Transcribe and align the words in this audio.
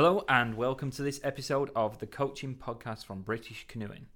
Hello 0.00 0.24
and 0.28 0.54
welcome 0.54 0.92
to 0.92 1.02
this 1.02 1.18
episode 1.24 1.72
of 1.74 1.98
the 1.98 2.06
coaching 2.06 2.54
podcast 2.54 3.04
from 3.04 3.22
British 3.22 3.66
Canoeing. 3.66 4.06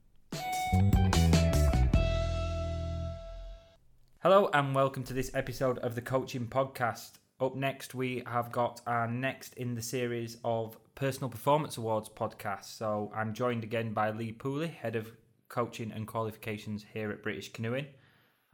Hello 4.21 4.49
and 4.55 4.77
welcome 4.77 5.03
to 5.03 5.13
this 5.13 5.35
episode 5.35 5.79
of 5.79 5.97
the 5.97 6.01
coaching 6.01 6.47
podcast. 6.47 7.15
Up 7.41 7.57
next, 7.57 7.97
we 7.97 8.23
have 8.29 8.53
got 8.53 8.81
our 8.87 9.09
next 9.09 9.55
in 9.55 9.75
the 9.75 9.83
series 9.83 10.37
of 10.45 10.79
Personal 10.95 11.29
Performance 11.29 11.77
Awards 11.77 12.09
podcast. 12.09 12.67
So 12.67 13.11
I'm 13.13 13.35
joined 13.35 13.65
again 13.65 13.93
by 13.93 14.13
Lee 14.13 14.31
Pooley, 14.39 14.73
head 14.73 14.95
of 14.95 15.11
coaching 15.49 15.91
and 15.91 16.07
qualifications 16.07 16.87
here 16.95 17.11
at 17.11 17.25
British 17.25 17.53
Canoeing. 17.53 17.87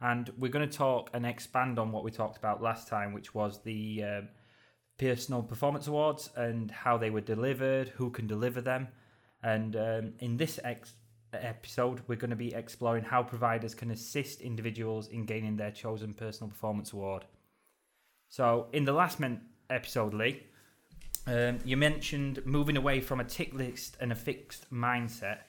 And 0.01 0.31
we're 0.35 0.49
going 0.49 0.67
to 0.67 0.77
talk 0.77 1.11
and 1.13 1.27
expand 1.27 1.77
on 1.77 1.91
what 1.91 2.03
we 2.03 2.09
talked 2.09 2.37
about 2.37 2.63
last 2.63 2.87
time, 2.87 3.13
which 3.13 3.35
was 3.35 3.61
the 3.61 4.03
um, 4.03 4.29
Personal 4.99 5.41
Performance 5.41 5.87
Awards 5.87 6.29
and 6.35 6.69
how 6.69 6.97
they 6.97 7.09
were 7.09 7.21
delivered, 7.21 7.87
who 7.89 8.11
can 8.11 8.27
deliver 8.27 8.61
them. 8.61 8.89
And 9.41 9.75
um, 9.75 10.13
in 10.19 10.37
this 10.37 10.59
ex- 10.63 10.93
episode, 11.33 12.01
we're 12.07 12.17
going 12.17 12.29
to 12.29 12.35
be 12.35 12.53
exploring 12.53 13.05
how 13.05 13.23
providers 13.23 13.73
can 13.73 13.91
assist 13.91 14.41
individuals 14.41 15.07
in 15.07 15.25
gaining 15.25 15.55
their 15.55 15.71
chosen 15.71 16.13
Personal 16.13 16.49
Performance 16.49 16.91
Award. 16.91 17.25
So, 18.27 18.67
in 18.73 18.83
the 18.83 18.91
last 18.91 19.19
men- 19.19 19.41
episode, 19.69 20.13
Lee, 20.13 20.43
um, 21.25 21.59
you 21.63 21.77
mentioned 21.77 22.45
moving 22.45 22.75
away 22.75 22.99
from 22.99 23.21
a 23.21 23.23
tick 23.23 23.53
list 23.53 23.97
and 24.01 24.11
a 24.11 24.15
fixed 24.15 24.71
mindset. 24.71 25.39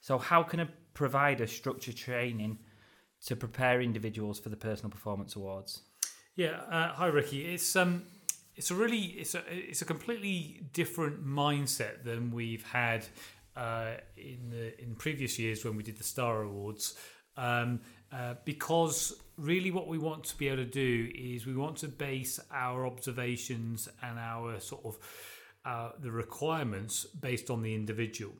So, 0.00 0.18
how 0.18 0.42
can 0.42 0.60
a 0.60 0.68
provider 0.94 1.46
structure 1.46 1.92
training 1.92 2.58
to 3.26 3.36
prepare 3.36 3.80
individuals 3.80 4.40
for 4.40 4.48
the 4.48 4.56
Personal 4.56 4.90
Performance 4.90 5.36
Awards? 5.36 5.82
Yeah, 6.34 6.60
uh, 6.70 6.92
hi 6.92 7.06
Ricky. 7.06 7.46
It's 7.54 7.76
um, 7.76 8.02
it's 8.56 8.70
a 8.70 8.74
really 8.74 8.98
it's 8.98 9.34
a 9.34 9.42
it's 9.48 9.82
a 9.82 9.84
completely 9.84 10.62
different 10.72 11.24
mindset 11.26 12.04
than 12.04 12.30
we've 12.30 12.64
had 12.64 13.06
uh, 13.56 13.94
in 14.16 14.50
the 14.50 14.82
in 14.82 14.94
previous 14.94 15.38
years 15.38 15.64
when 15.64 15.76
we 15.76 15.82
did 15.82 15.96
the 15.98 16.04
Star 16.04 16.42
Awards. 16.42 16.94
Um, 17.36 17.80
uh, 18.12 18.34
because 18.44 19.14
really 19.36 19.70
what 19.70 19.88
we 19.88 19.98
want 19.98 20.24
to 20.24 20.38
be 20.38 20.48
able 20.48 20.58
to 20.58 20.64
do 20.64 21.10
is 21.14 21.44
we 21.44 21.54
want 21.54 21.76
to 21.76 21.88
base 21.88 22.40
our 22.50 22.86
observations 22.86 23.88
and 24.02 24.18
our 24.18 24.58
sort 24.60 24.84
of 24.86 24.98
uh, 25.66 25.90
the 26.00 26.10
requirements 26.10 27.04
based 27.04 27.50
on 27.50 27.60
the 27.60 27.74
individual. 27.74 28.32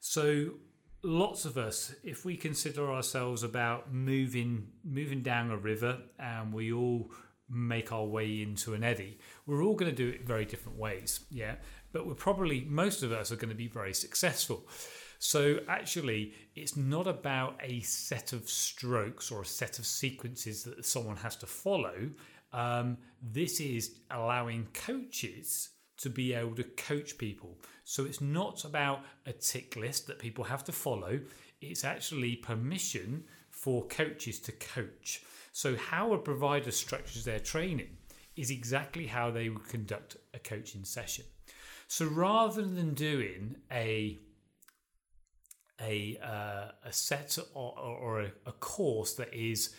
So 0.00 0.50
lots 1.02 1.44
of 1.44 1.56
us, 1.56 1.94
if 2.02 2.24
we 2.24 2.36
consider 2.36 2.90
ourselves 2.90 3.42
about 3.42 3.92
moving 3.92 4.68
moving 4.84 5.22
down 5.22 5.50
a 5.50 5.56
river 5.56 5.98
and 6.18 6.52
we 6.52 6.72
all 6.72 7.10
make 7.52 7.92
our 7.92 8.04
way 8.04 8.42
into 8.42 8.74
an 8.74 8.82
eddy, 8.82 9.18
we're 9.46 9.62
all 9.62 9.74
going 9.74 9.90
to 9.90 9.96
do 9.96 10.08
it 10.08 10.26
very 10.26 10.44
different 10.44 10.78
ways. 10.78 11.20
Yeah, 11.30 11.56
but 11.92 12.06
we're 12.06 12.14
probably 12.14 12.64
most 12.68 13.02
of 13.02 13.12
us 13.12 13.30
are 13.30 13.36
going 13.36 13.50
to 13.50 13.54
be 13.54 13.68
very 13.68 13.94
successful. 13.94 14.66
So 15.18 15.60
actually, 15.68 16.34
it's 16.56 16.76
not 16.76 17.06
about 17.06 17.60
a 17.62 17.80
set 17.80 18.32
of 18.32 18.48
strokes 18.48 19.30
or 19.30 19.42
a 19.42 19.46
set 19.46 19.78
of 19.78 19.86
sequences 19.86 20.64
that 20.64 20.84
someone 20.84 21.16
has 21.16 21.36
to 21.36 21.46
follow. 21.46 22.10
Um, 22.52 22.98
this 23.22 23.60
is 23.60 24.00
allowing 24.10 24.66
coaches 24.74 25.70
to 25.98 26.10
be 26.10 26.34
able 26.34 26.56
to 26.56 26.64
coach 26.64 27.18
people. 27.18 27.56
So 27.84 28.04
it's 28.04 28.20
not 28.20 28.64
about 28.64 29.04
a 29.24 29.32
tick 29.32 29.76
list 29.76 30.08
that 30.08 30.18
people 30.18 30.42
have 30.42 30.64
to 30.64 30.72
follow. 30.72 31.20
It's 31.60 31.84
actually 31.84 32.34
permission 32.34 33.22
for 33.50 33.86
coaches 33.86 34.40
to 34.40 34.52
coach. 34.52 35.22
So 35.52 35.76
how 35.76 36.14
a 36.14 36.18
provider 36.18 36.70
structures 36.70 37.24
their 37.24 37.38
training 37.38 37.98
is 38.36 38.50
exactly 38.50 39.06
how 39.06 39.30
they 39.30 39.50
would 39.50 39.68
conduct 39.68 40.16
a 40.32 40.38
coaching 40.38 40.84
session. 40.84 41.26
So 41.88 42.06
rather 42.06 42.62
than 42.62 42.94
doing 42.94 43.56
a 43.70 44.18
a, 45.80 46.16
uh, 46.22 46.70
a 46.84 46.92
set 46.92 47.36
or, 47.54 47.76
or 47.78 48.20
a, 48.20 48.32
a, 48.46 48.52
course 48.52 49.14
that 49.14 49.34
is 49.34 49.74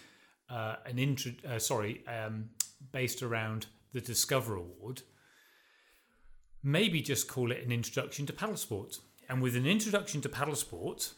uh, 0.50 0.76
an 0.86 1.00
intro, 1.00 1.32
uh, 1.50 1.60
sorry, 1.60 2.04
um, 2.08 2.50
based 2.92 3.24
around 3.24 3.68
the 3.94 4.02
Discover 4.02 4.56
Award, 4.56 5.04
maybe 6.62 7.02
just 7.02 7.30
call 7.30 7.54
it 7.54 7.64
an 7.64 7.72
introduction 7.72 8.26
to 8.26 8.34
paddle 8.34 8.58
sport. 8.58 8.98
And 9.30 9.42
with 9.42 9.56
an 9.56 9.66
introduction 9.66 10.20
to 10.22 10.30
paddle 10.30 10.56
sport, 10.56 11.14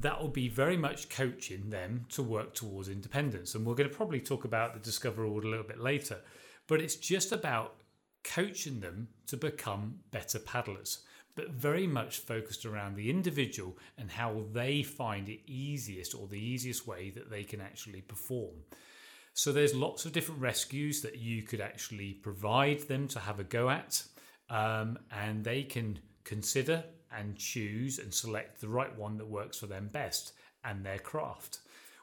that 0.00 0.20
will 0.20 0.28
be 0.28 0.48
very 0.48 0.76
much 0.76 1.08
coaching 1.08 1.70
them 1.70 2.06
to 2.10 2.22
work 2.22 2.54
towards 2.54 2.88
independence. 2.88 3.54
And 3.54 3.64
we're 3.64 3.74
going 3.74 3.88
to 3.88 3.94
probably 3.94 4.20
talk 4.20 4.44
about 4.44 4.74
the 4.74 4.80
Discover 4.80 5.24
Award 5.24 5.44
a 5.44 5.48
little 5.48 5.66
bit 5.66 5.80
later, 5.80 6.18
but 6.66 6.80
it's 6.80 6.96
just 6.96 7.32
about 7.32 7.76
coaching 8.22 8.80
them 8.80 9.08
to 9.26 9.36
become 9.36 10.00
better 10.10 10.38
paddlers 10.38 11.00
but 11.34 11.50
very 11.50 11.86
much 11.86 12.18
focused 12.18 12.66
around 12.66 12.96
the 12.96 13.08
individual 13.08 13.78
and 13.96 14.10
how 14.10 14.44
they 14.52 14.82
find 14.82 15.28
it 15.28 15.40
easiest 15.46 16.14
or 16.14 16.26
the 16.26 16.38
easiest 16.38 16.86
way 16.86 17.10
that 17.10 17.30
they 17.30 17.44
can 17.44 17.60
actually 17.60 18.00
perform. 18.00 18.54
So 19.32 19.52
there's 19.52 19.74
lots 19.74 20.04
of 20.04 20.12
different 20.12 20.40
rescues 20.40 21.02
that 21.02 21.18
you 21.18 21.42
could 21.42 21.60
actually 21.60 22.14
provide 22.14 22.80
them 22.80 23.08
to 23.08 23.20
have 23.20 23.38
a 23.40 23.44
go 23.44 23.70
at, 23.70 24.02
um, 24.50 24.98
and 25.10 25.44
they 25.44 25.62
can 25.62 26.00
consider 26.24 26.84
and 27.16 27.36
choose 27.36 27.98
and 27.98 28.12
select 28.12 28.60
the 28.60 28.68
right 28.68 28.96
one 28.96 29.16
that 29.18 29.26
works 29.26 29.58
for 29.58 29.66
them 29.66 29.88
best 29.92 30.32
and 30.64 30.84
their 30.84 30.98
craft. 30.98 31.58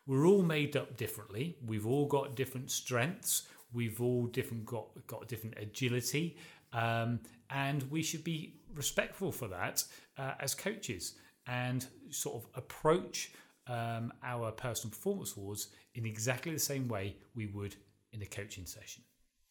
We're 0.05 0.25
all 0.25 0.43
made 0.43 0.77
up 0.77 0.97
differently. 0.97 1.57
We've 1.65 1.85
all 1.85 2.07
got 2.07 2.35
different 2.35 2.71
strengths. 2.71 3.47
We've 3.73 4.01
all 4.01 4.27
different 4.27 4.65
got 4.65 4.87
got 5.07 5.27
different 5.27 5.57
agility, 5.59 6.37
um, 6.71 7.19
and 7.49 7.83
we 7.91 8.01
should 8.01 8.23
be 8.23 8.61
respectful 8.73 9.31
for 9.31 9.49
that 9.49 9.83
uh, 10.17 10.33
as 10.39 10.55
coaches 10.55 11.15
and 11.47 11.85
sort 12.09 12.43
of 12.43 12.49
approach 12.55 13.31
um, 13.67 14.13
our 14.23 14.51
personal 14.51 14.91
performance 14.91 15.35
awards 15.35 15.67
in 15.95 16.05
exactly 16.05 16.53
the 16.53 16.59
same 16.59 16.87
way 16.87 17.17
we 17.35 17.47
would 17.47 17.75
in 18.13 18.21
a 18.21 18.25
coaching 18.25 18.65
session. 18.65 19.03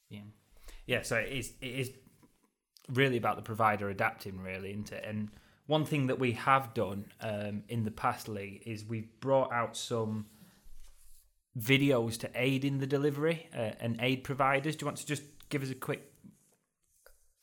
Yeah, 0.08 0.20
yeah. 0.86 1.02
So 1.02 1.16
it 1.16 1.32
is 1.32 1.52
it 1.60 1.74
is 1.74 1.90
really 2.92 3.16
about 3.18 3.36
the 3.36 3.42
provider 3.42 3.90
adapting, 3.90 4.40
really, 4.40 4.70
isn't 4.70 4.92
it? 4.92 5.04
And 5.06 5.30
one 5.66 5.84
thing 5.84 6.06
that 6.06 6.18
we 6.18 6.32
have 6.32 6.74
done 6.74 7.06
um, 7.20 7.64
in 7.68 7.84
the 7.84 7.90
past, 7.90 8.28
Lee, 8.28 8.62
is 8.64 8.84
we've 8.84 9.08
brought 9.20 9.52
out 9.52 9.76
some 9.76 10.26
videos 11.58 12.18
to 12.18 12.30
aid 12.34 12.64
in 12.64 12.78
the 12.78 12.86
delivery 12.86 13.48
uh, 13.56 13.72
and 13.80 13.96
aid 14.00 14.24
providers. 14.24 14.76
Do 14.76 14.84
you 14.84 14.86
want 14.86 14.98
to 14.98 15.06
just 15.06 15.22
give 15.48 15.62
us 15.62 15.70
a 15.70 15.74
quick 15.74 16.12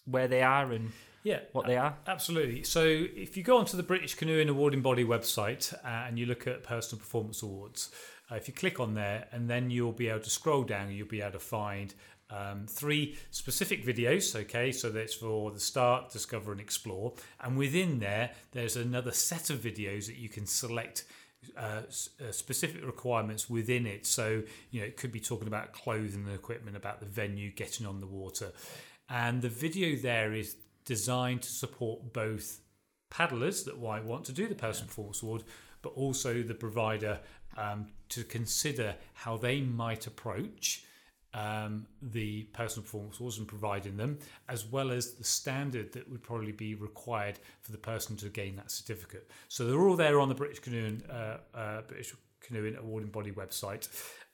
where 0.06 0.28
they 0.28 0.42
are 0.42 0.72
and 0.72 0.92
yeah, 1.24 1.40
what 1.54 1.66
they 1.66 1.78
are? 1.78 1.98
Absolutely. 2.06 2.64
So 2.64 2.84
if 2.84 3.38
you 3.38 3.44
go 3.44 3.58
onto 3.58 3.78
the 3.78 3.84
British 3.84 4.16
Canoeing 4.16 4.50
Awarding 4.50 4.82
Body 4.82 5.06
website 5.06 5.74
uh, 5.74 6.08
and 6.08 6.20
you 6.20 6.26
look 6.26 6.48
at 6.48 6.64
Personal 6.64 7.00
Performance 7.00 7.42
Awards, 7.42 7.92
uh, 8.30 8.36
if 8.36 8.48
you 8.48 8.54
click 8.54 8.80
on 8.80 8.94
there 8.94 9.28
and 9.32 9.50
then 9.50 9.70
you'll 9.70 9.94
be 9.94 10.10
able 10.10 10.20
to 10.20 10.30
scroll 10.30 10.64
down, 10.64 10.92
you'll 10.92 11.08
be 11.08 11.22
able 11.22 11.32
to 11.32 11.40
find 11.40 11.94
um, 12.34 12.66
three 12.68 13.16
specific 13.32 13.86
videos. 13.86 14.36
Okay, 14.36 14.72
so 14.72 14.90
that's 14.90 15.14
for 15.14 15.52
the 15.52 15.60
start, 15.60 16.12
discover, 16.12 16.52
and 16.52 16.60
explore. 16.60 17.14
And 17.42 17.58
within 17.58 18.00
there, 18.00 18.32
there's 18.52 18.76
another 18.76 19.12
set 19.12 19.50
of 19.50 19.60
videos 19.60 20.08
that 20.08 20.18
you 20.18 20.30
can 20.30 20.46
select. 20.46 21.06
Uh, 21.58 21.82
uh, 22.26 22.32
specific 22.32 22.86
requirements 22.86 23.50
within 23.50 23.86
it. 23.86 24.06
So, 24.06 24.44
you 24.72 24.80
know, 24.80 24.88
it 24.88 24.96
could 24.96 25.12
be 25.12 25.20
talking 25.20 25.50
about 25.50 25.74
clothing 25.74 26.24
and 26.26 26.34
equipment, 26.34 26.78
about 26.78 27.02
the 27.02 27.06
venue, 27.06 27.52
getting 27.52 27.86
on 27.86 28.00
the 28.00 28.08
water. 28.08 28.54
And 29.10 29.42
the 29.42 29.50
video 29.50 29.98
there 29.98 30.32
is 30.32 30.56
designed 30.86 31.42
to 31.42 31.50
support 31.50 32.14
both 32.14 32.62
paddlers 33.10 33.64
that 33.66 33.82
might 33.82 34.06
want 34.06 34.24
to 34.26 34.32
do 34.32 34.48
the 34.48 34.56
personal 34.56 34.88
performance 34.88 35.22
award, 35.22 35.44
but 35.82 35.90
also 35.90 36.42
the 36.44 36.54
provider 36.54 37.20
um, 37.58 37.88
to 38.08 38.24
consider 38.24 38.96
how 39.14 39.36
they 39.36 39.60
might 39.60 40.08
approach 40.08 40.86
um, 41.34 41.86
the 42.02 42.44
personal 42.54 42.84
performance 42.84 43.20
awards 43.20 43.38
and 43.38 43.48
providing 43.48 43.98
them, 43.98 44.20
as 44.48 44.66
well 44.66 44.92
as 44.92 45.14
the 45.14 45.24
standard 45.24 45.92
that 45.94 46.10
would 46.10 46.24
probably 46.24 46.52
be 46.52 46.76
required 46.76 47.40
for 47.62 47.72
the 47.72 47.78
person 47.78 48.16
to 48.18 48.30
gain 48.30 48.56
that 48.58 48.72
certificate. 48.72 49.30
So 49.48 49.66
they're 49.66 49.82
all 49.82 49.96
there 49.96 50.20
on 50.20 50.30
the 50.30 50.36
British 50.36 50.60
Canoeing, 50.60 51.04
uh, 51.10 51.38
uh, 51.56 51.82
British 51.88 52.14
Canoeing 52.42 52.76
Awarding 52.78 53.10
Body 53.10 53.32
website. 53.32 53.88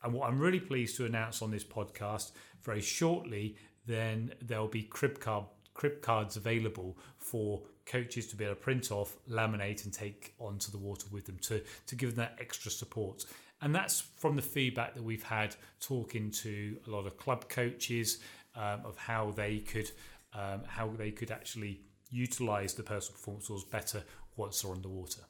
And 0.04 0.13
what 0.13 0.30
I'm 0.30 0.40
really 0.40 0.60
pleased 0.60 0.98
to 0.98 1.06
announce 1.06 1.42
on 1.42 1.51
this 1.51 1.63
podcast 1.63 2.31
very 2.63 2.81
shortly, 2.81 3.56
then 3.86 4.34
there'll 4.42 4.68
be 4.68 4.84
crib 4.84 5.19
card 5.19 5.45
crib 5.74 6.02
cards 6.02 6.36
available 6.36 6.98
for 7.18 7.62
coaches 7.86 8.28
to 8.28 8.36
be 8.36 8.44
able 8.44 8.54
to 8.54 8.60
print 8.60 8.92
off, 8.92 9.16
laminate, 9.30 9.86
and 9.86 9.94
take 9.94 10.34
onto 10.38 10.72
the 10.72 10.78
water 10.78 11.07
with 11.10 11.25
them 11.25 11.38
to, 11.40 11.62
to 11.88 11.95
give 11.95 12.16
them 12.16 12.18
that 12.18 12.36
extra 12.38 12.69
support. 12.69 13.24
And 13.61 13.75
that's 13.75 14.01
from 14.17 14.35
the 14.35 14.41
feedback 14.41 14.95
that 14.95 15.03
we've 15.03 15.23
had 15.23 15.56
talking 15.79 16.31
to 16.31 16.77
a 16.88 16.89
lot 16.89 17.06
of 17.06 17.17
club 17.17 17.50
coaches 17.50 18.19
um, 18.56 18.81
of 18.85 18.97
how 18.97 19.31
they 19.31 19.59
could 19.59 19.91
um, 20.33 20.61
how 20.67 20.88
they 20.88 21.11
could 21.11 21.31
actually 21.31 21.81
utilize 22.11 22.73
the 22.73 22.83
personal 22.83 23.13
performance 23.13 23.50
awards 23.50 23.65
better 23.65 24.03
once 24.35 24.61
they're 24.61 24.71
underwater. 24.71 25.21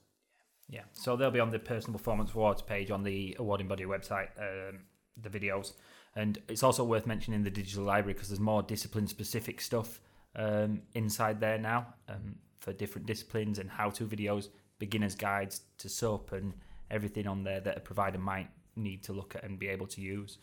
Yeah, 0.69 0.83
so 0.93 1.15
they'll 1.15 1.31
be 1.31 1.39
on 1.39 1.49
the 1.49 1.59
personal 1.59 1.97
performance 1.97 2.33
awards 2.33 2.61
page 2.61 2.91
on 2.91 3.03
the 3.03 3.35
awarding 3.39 3.67
body 3.67 3.85
website. 3.85 4.29
Um, 4.37 4.81
the 5.21 5.29
videos, 5.29 5.73
and 6.15 6.37
it's 6.47 6.63
also 6.63 6.83
worth 6.83 7.05
mentioning 7.05 7.43
the 7.43 7.49
digital 7.49 7.83
library 7.83 8.13
because 8.13 8.29
there's 8.29 8.39
more 8.39 8.63
discipline 8.63 9.07
specific 9.07 9.59
stuff 9.59 9.99
um, 10.35 10.81
inside 10.93 11.39
there 11.39 11.57
now 11.57 11.87
um, 12.07 12.35
for 12.59 12.73
different 12.73 13.07
disciplines 13.07 13.59
and 13.59 13.69
how-to 13.69 14.05
videos, 14.05 14.47
beginners 14.77 15.15
guides 15.15 15.61
to 15.77 15.89
SUP 15.89 16.31
and 16.31 16.53
everything 16.91 17.27
on 17.27 17.43
there 17.43 17.59
that 17.59 17.77
a 17.77 17.81
provider 17.81 18.17
might 18.17 18.49
need 18.75 19.03
to 19.03 19.13
look 19.13 19.35
at 19.35 19.43
and 19.43 19.59
be 19.59 19.67
able 19.67 19.87
to 19.87 20.01
use. 20.01 20.37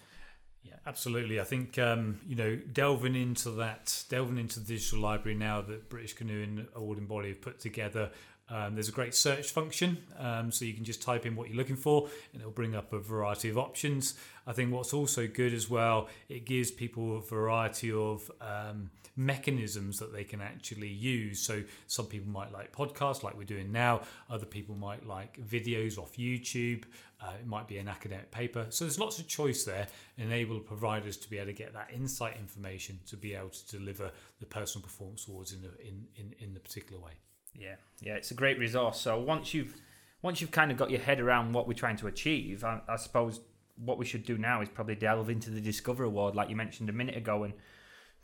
Yeah, 0.63 0.75
absolutely. 0.87 1.41
I 1.41 1.45
think 1.45 1.79
um, 1.79 2.21
you 2.27 2.35
know 2.35 2.57
delving 2.57 3.15
into 3.15 3.51
that, 3.53 4.05
delving 4.09 4.39
into 4.39 4.61
the 4.61 4.67
digital 4.67 5.01
library 5.01 5.37
now 5.37 5.61
that 5.63 5.89
British 5.89 6.15
Canoeing 6.15 6.67
Awarding 6.75 7.07
Body 7.07 7.29
have 7.29 7.41
put 7.41 7.61
together. 7.61 8.11
Um, 8.49 8.75
there's 8.75 8.89
a 8.89 8.93
great 8.93 9.15
search 9.15 9.51
function, 9.51 9.99
um, 10.19 10.53
so 10.53 10.65
you 10.65 10.73
can 10.73 10.85
just 10.85 11.03
type 11.03 11.27
in 11.27 11.35
what 11.35 11.49
you're 11.49 11.57
looking 11.57 11.77
for, 11.77 12.09
and 12.33 12.41
it'll 12.41 12.53
bring 12.53 12.77
up 12.77 12.93
a 12.93 13.01
variety 13.01 13.49
of 13.49 13.59
options. 13.59 14.15
I 14.47 14.53
think 14.53 14.73
what's 14.73 14.95
also 14.95 15.27
good 15.27 15.53
as 15.53 15.69
well, 15.69 16.09
it 16.29 16.45
gives 16.45 16.71
people 16.71 17.17
a 17.17 17.21
variety 17.21 17.91
of 17.91 18.31
um, 18.41 18.91
mechanisms 19.17 19.99
that 19.99 20.13
they 20.13 20.23
can 20.23 20.41
actually 20.41 20.89
use. 20.89 21.41
So 21.41 21.63
some 21.87 22.07
people 22.07 22.31
might 22.31 22.53
like 22.53 22.71
podcasts, 22.73 23.23
like 23.23 23.37
we're 23.37 23.45
doing 23.45 23.73
now. 23.73 24.03
Other 24.31 24.47
people 24.47 24.77
might 24.77 25.07
like 25.07 25.39
videos 25.45 25.99
off 25.99 26.17
YouTube. 26.17 26.85
Uh, 27.21 27.33
it 27.41 27.47
might 27.47 27.67
be 27.67 27.79
an 27.79 27.89
academic 27.89 28.31
paper. 28.31 28.67
So 28.69 28.85
there's 28.85 29.01
lots 29.01 29.19
of 29.19 29.27
choice 29.27 29.65
there, 29.65 29.89
enable 30.19 30.61
providers 30.61 31.17
to 31.17 31.31
be 31.31 31.39
able 31.39 31.47
to 31.47 31.53
get 31.55 31.73
that 31.73 31.91
insight 31.93 32.37
information 32.39 33.01
to 33.07 33.17
be 33.17 33.35
able 33.35 33.49
to 33.49 33.79
deliver 33.79 34.11
the 34.39 34.47
personal 34.47 34.85
performance 34.85 35.27
awards 35.27 35.53
in 35.53 35.61
a, 35.65 35.89
in, 35.89 36.07
in, 36.17 36.35
in 36.39 36.55
the 36.55 36.61
particular 36.61 37.03
way. 37.03 37.13
Yeah, 37.59 37.77
yeah, 38.01 38.15
it's 38.15 38.31
a 38.31 38.35
great 38.35 38.59
resource. 38.59 39.01
So 39.01 39.19
once 39.19 39.55
you've 39.55 39.75
once 40.23 40.41
you've 40.41 40.51
kind 40.51 40.71
of 40.71 40.77
got 40.77 40.91
your 40.91 41.01
head 41.01 41.21
around 41.21 41.53
what 41.53 41.69
we're 41.69 41.75
trying 41.75 41.97
to 41.97 42.07
achieve, 42.07 42.65
I, 42.65 42.81
I 42.89 42.97
suppose 42.97 43.41
what 43.77 43.99
we 43.99 44.05
should 44.05 44.25
do 44.25 44.39
now 44.39 44.63
is 44.63 44.69
probably 44.69 44.95
delve 44.95 45.31
into 45.31 45.51
the 45.51 45.61
Discover 45.61 46.05
Award, 46.05 46.35
like 46.35 46.49
you 46.49 46.57
mentioned 46.57 46.89
a 46.89 46.93
minute 46.93 47.17
ago, 47.17 47.45
and 47.45 47.55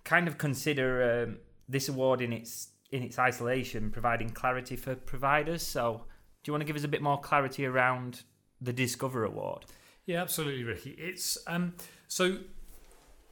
kind 0.05 0.27
of 0.27 0.39
consider 0.39 1.25
um, 1.27 1.39
this 1.69 1.89
award 1.89 2.21
in 2.21 2.33
its 2.33 2.69
in 2.91 3.03
its 3.03 3.19
isolation, 3.19 3.91
providing 3.91 4.31
clarity 4.31 4.77
for 4.77 4.95
providers. 4.95 5.63
So, 5.63 6.05
do 6.43 6.51
you 6.51 6.53
want 6.53 6.63
to 6.63 6.67
give 6.67 6.77
us 6.77 6.85
a 6.85 6.89
bit 6.89 7.03
more 7.03 7.21
clarity 7.21 7.65
around 7.65 8.23
the 8.61 8.73
Discover 8.73 9.25
Award? 9.25 9.65
Yeah, 10.07 10.21
absolutely, 10.21 10.65
Ricky. 10.65 10.91
It's 10.99 11.39
um, 11.47 11.75
so 12.09 12.39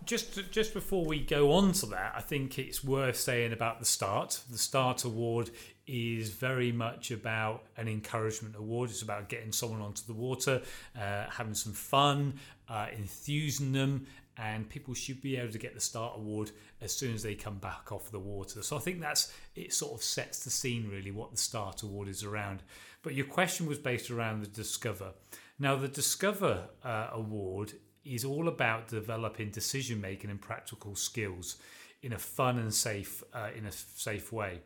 just 0.04 0.50
just 0.50 0.72
before 0.74 1.04
we 1.04 1.20
go 1.20 1.52
on 1.52 1.72
to 1.72 1.86
that, 1.86 2.14
I 2.16 2.20
think 2.20 2.58
it's 2.58 2.82
worth 2.82 3.16
saying 3.16 3.52
about 3.52 3.80
the 3.80 3.86
start. 3.86 4.40
The 4.50 4.58
start 4.58 5.04
award 5.04 5.50
is 5.90 6.30
very 6.30 6.70
much 6.70 7.10
about 7.10 7.64
an 7.76 7.88
encouragement 7.88 8.54
award. 8.56 8.90
It's 8.90 9.02
about 9.02 9.28
getting 9.28 9.50
someone 9.50 9.80
onto 9.80 10.02
the 10.06 10.12
water, 10.12 10.62
uh, 10.96 11.24
having 11.28 11.54
some 11.54 11.72
fun, 11.72 12.34
uh, 12.68 12.86
enthusing 12.96 13.72
them, 13.72 14.06
and 14.36 14.68
people 14.68 14.94
should 14.94 15.20
be 15.20 15.36
able 15.36 15.52
to 15.52 15.58
get 15.58 15.74
the 15.74 15.80
start 15.80 16.16
award 16.16 16.52
as 16.80 16.92
soon 16.94 17.12
as 17.12 17.22
they 17.22 17.34
come 17.34 17.58
back 17.58 17.90
off 17.90 18.10
the 18.10 18.18
water. 18.20 18.62
So 18.62 18.76
I 18.76 18.78
think 18.78 19.00
that's 19.00 19.32
it. 19.56 19.72
Sort 19.72 19.92
of 19.92 20.02
sets 20.02 20.44
the 20.44 20.50
scene 20.50 20.88
really 20.88 21.10
what 21.10 21.32
the 21.32 21.36
start 21.36 21.82
award 21.82 22.08
is 22.08 22.22
around. 22.22 22.62
But 23.02 23.14
your 23.14 23.26
question 23.26 23.66
was 23.66 23.78
based 23.78 24.10
around 24.10 24.42
the 24.42 24.46
Discover. 24.48 25.12
Now 25.58 25.76
the 25.76 25.88
Discover 25.88 26.68
uh, 26.84 27.08
award 27.12 27.72
is 28.04 28.24
all 28.24 28.48
about 28.48 28.88
developing 28.88 29.50
decision 29.50 30.00
making 30.00 30.30
and 30.30 30.40
practical 30.40 30.94
skills 30.94 31.56
in 32.02 32.12
a 32.12 32.18
fun 32.18 32.58
and 32.58 32.72
safe 32.72 33.22
uh, 33.34 33.48
in 33.54 33.66
a 33.66 33.72
safe 33.72 34.32
way. 34.32 34.60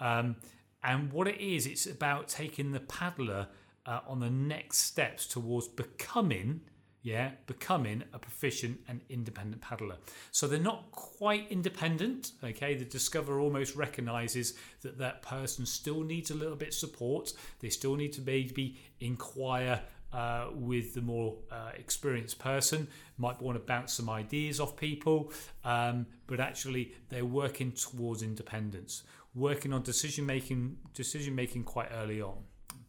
Um, 0.00 0.36
and 0.82 1.12
what 1.12 1.28
it 1.28 1.40
is, 1.40 1.66
it's 1.66 1.86
about 1.86 2.28
taking 2.28 2.72
the 2.72 2.80
paddler 2.80 3.48
uh, 3.86 4.00
on 4.06 4.20
the 4.20 4.30
next 4.30 4.78
steps 4.78 5.26
towards 5.26 5.68
becoming, 5.68 6.60
yeah, 7.02 7.32
becoming 7.46 8.04
a 8.12 8.18
proficient 8.18 8.80
and 8.88 9.00
independent 9.08 9.62
paddler. 9.62 9.96
So 10.30 10.46
they're 10.46 10.58
not 10.58 10.90
quite 10.92 11.46
independent. 11.50 12.32
Okay, 12.42 12.74
the 12.74 12.84
Discover 12.84 13.40
almost 13.40 13.76
recognizes 13.76 14.54
that 14.82 14.98
that 14.98 15.22
person 15.22 15.66
still 15.66 16.02
needs 16.02 16.30
a 16.30 16.34
little 16.34 16.56
bit 16.56 16.68
of 16.68 16.74
support. 16.74 17.32
They 17.60 17.68
still 17.70 17.96
need 17.96 18.12
to 18.14 18.22
maybe 18.22 18.78
inquire 19.00 19.82
uh, 20.12 20.46
with 20.54 20.94
the 20.94 21.00
more 21.00 21.36
uh, 21.50 21.70
experienced 21.76 22.38
person, 22.38 22.88
might 23.18 23.40
want 23.40 23.56
to 23.56 23.64
bounce 23.64 23.92
some 23.92 24.10
ideas 24.10 24.58
off 24.58 24.76
people, 24.76 25.32
um, 25.64 26.06
but 26.26 26.40
actually 26.40 26.92
they're 27.10 27.24
working 27.24 27.72
towards 27.72 28.22
independence, 28.22 29.04
working 29.34 29.72
on 29.72 29.82
decision 29.82 30.26
making, 30.26 30.76
decision 30.94 31.34
making 31.34 31.64
quite 31.64 31.88
early 31.92 32.20
on. 32.20 32.38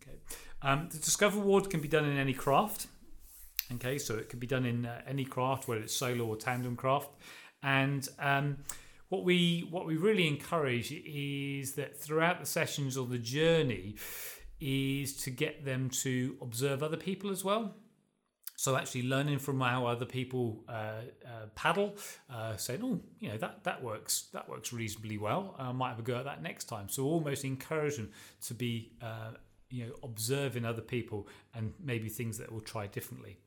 Okay, 0.01 0.17
um, 0.61 0.89
the 0.91 0.97
Discover 0.97 1.39
Award 1.39 1.69
can 1.69 1.81
be 1.81 1.87
done 1.87 2.05
in 2.05 2.17
any 2.17 2.33
craft. 2.33 2.87
Okay, 3.75 3.97
so 3.97 4.15
it 4.15 4.27
can 4.29 4.39
be 4.39 4.47
done 4.47 4.65
in 4.65 4.85
uh, 4.85 5.01
any 5.07 5.23
craft, 5.23 5.67
whether 5.67 5.81
it's 5.81 5.95
solo 5.95 6.25
or 6.25 6.35
tandem 6.35 6.75
craft, 6.75 7.09
and 7.63 8.07
um, 8.19 8.57
what 9.09 9.23
we 9.23 9.67
what 9.69 9.85
we 9.85 9.97
really 9.97 10.27
encourage 10.27 10.91
is 10.91 11.73
that 11.73 11.99
throughout 11.99 12.39
the 12.39 12.45
sessions 12.45 12.97
or 12.97 13.05
the 13.05 13.17
journey 13.17 13.95
is 14.61 15.17
to 15.17 15.29
get 15.29 15.65
them 15.65 15.89
to 15.89 16.37
observe 16.41 16.81
other 16.81 16.97
people 16.97 17.29
as 17.29 17.43
well. 17.43 17.75
So 18.61 18.75
actually 18.75 19.07
learning 19.07 19.39
from 19.39 19.59
how 19.59 19.87
other 19.87 20.05
people 20.05 20.63
uh, 20.69 21.01
uh, 21.25 21.47
paddle, 21.55 21.95
uh, 22.29 22.57
saying, 22.57 22.81
"Oh, 22.83 23.01
you 23.19 23.29
know 23.29 23.37
that 23.37 23.63
that 23.63 23.81
works. 23.81 24.27
That 24.33 24.47
works 24.47 24.71
reasonably 24.71 25.17
well. 25.17 25.55
I 25.57 25.71
might 25.71 25.89
have 25.89 25.97
a 25.97 26.03
go 26.03 26.17
at 26.17 26.25
that 26.25 26.43
next 26.43 26.65
time." 26.65 26.87
So 26.87 27.05
almost 27.05 27.43
encouraging 27.43 28.09
to 28.41 28.53
be, 28.53 28.91
uh, 29.01 29.31
you 29.71 29.87
know, 29.87 29.93
observing 30.03 30.63
other 30.63 30.83
people 30.83 31.27
and 31.55 31.73
maybe 31.83 32.07
things 32.07 32.37
that 32.37 32.51
we'll 32.51 32.61
try 32.61 32.85
differently. 32.85 33.39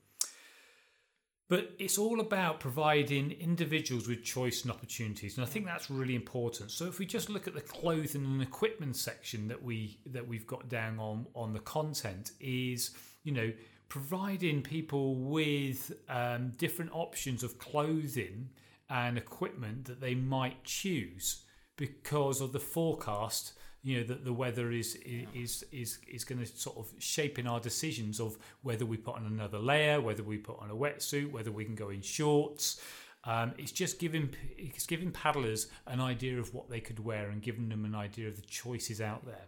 But 1.48 1.70
it's 1.78 1.96
all 1.96 2.18
about 2.18 2.58
providing 2.58 3.30
individuals 3.30 4.08
with 4.08 4.24
choice 4.24 4.62
and 4.62 4.72
opportunities, 4.72 5.36
and 5.36 5.46
I 5.46 5.48
think 5.48 5.64
that's 5.64 5.90
really 5.90 6.16
important. 6.16 6.72
So 6.72 6.86
if 6.86 6.98
we 6.98 7.06
just 7.06 7.30
look 7.30 7.46
at 7.46 7.54
the 7.54 7.60
clothing 7.60 8.24
and 8.24 8.42
equipment 8.42 8.96
section 8.96 9.46
that 9.46 9.62
we 9.62 10.00
that 10.06 10.26
we've 10.26 10.48
got 10.48 10.68
down 10.68 10.98
on 10.98 11.26
on 11.36 11.52
the 11.52 11.60
content, 11.60 12.32
is 12.40 12.90
you 13.22 13.30
know 13.30 13.52
providing 13.88 14.62
people 14.62 15.16
with 15.16 15.92
um, 16.08 16.52
different 16.56 16.90
options 16.92 17.42
of 17.42 17.58
clothing 17.58 18.48
and 18.90 19.16
equipment 19.16 19.84
that 19.84 20.00
they 20.00 20.14
might 20.14 20.64
choose 20.64 21.44
because 21.76 22.40
of 22.40 22.52
the 22.52 22.60
forecast 22.60 23.54
you 23.84 23.98
know 23.98 24.04
that 24.04 24.24
the 24.24 24.32
weather 24.32 24.72
is 24.72 24.96
is 25.34 25.62
is 25.70 25.98
is 26.08 26.24
going 26.24 26.38
to 26.38 26.46
sort 26.46 26.78
of 26.78 26.90
shape 26.98 27.38
in 27.38 27.46
our 27.46 27.60
decisions 27.60 28.18
of 28.18 28.38
whether 28.62 28.86
we 28.86 28.96
put 28.96 29.14
on 29.14 29.26
another 29.26 29.58
layer, 29.58 30.00
whether 30.00 30.22
we 30.22 30.38
put 30.38 30.58
on 30.58 30.70
a 30.70 30.74
wetsuit, 30.74 31.30
whether 31.30 31.52
we 31.52 31.64
can 31.64 31.74
go 31.74 31.90
in 31.90 32.00
shorts. 32.00 32.80
Um, 33.24 33.52
it's 33.58 33.72
just 33.72 33.98
giving 33.98 34.34
it's 34.56 34.86
giving 34.86 35.12
paddlers 35.12 35.68
an 35.86 36.00
idea 36.00 36.40
of 36.40 36.54
what 36.54 36.70
they 36.70 36.80
could 36.80 36.98
wear 36.98 37.28
and 37.28 37.42
giving 37.42 37.68
them 37.68 37.84
an 37.84 37.94
idea 37.94 38.26
of 38.26 38.36
the 38.36 38.46
choices 38.46 39.02
out 39.02 39.26
there. 39.26 39.46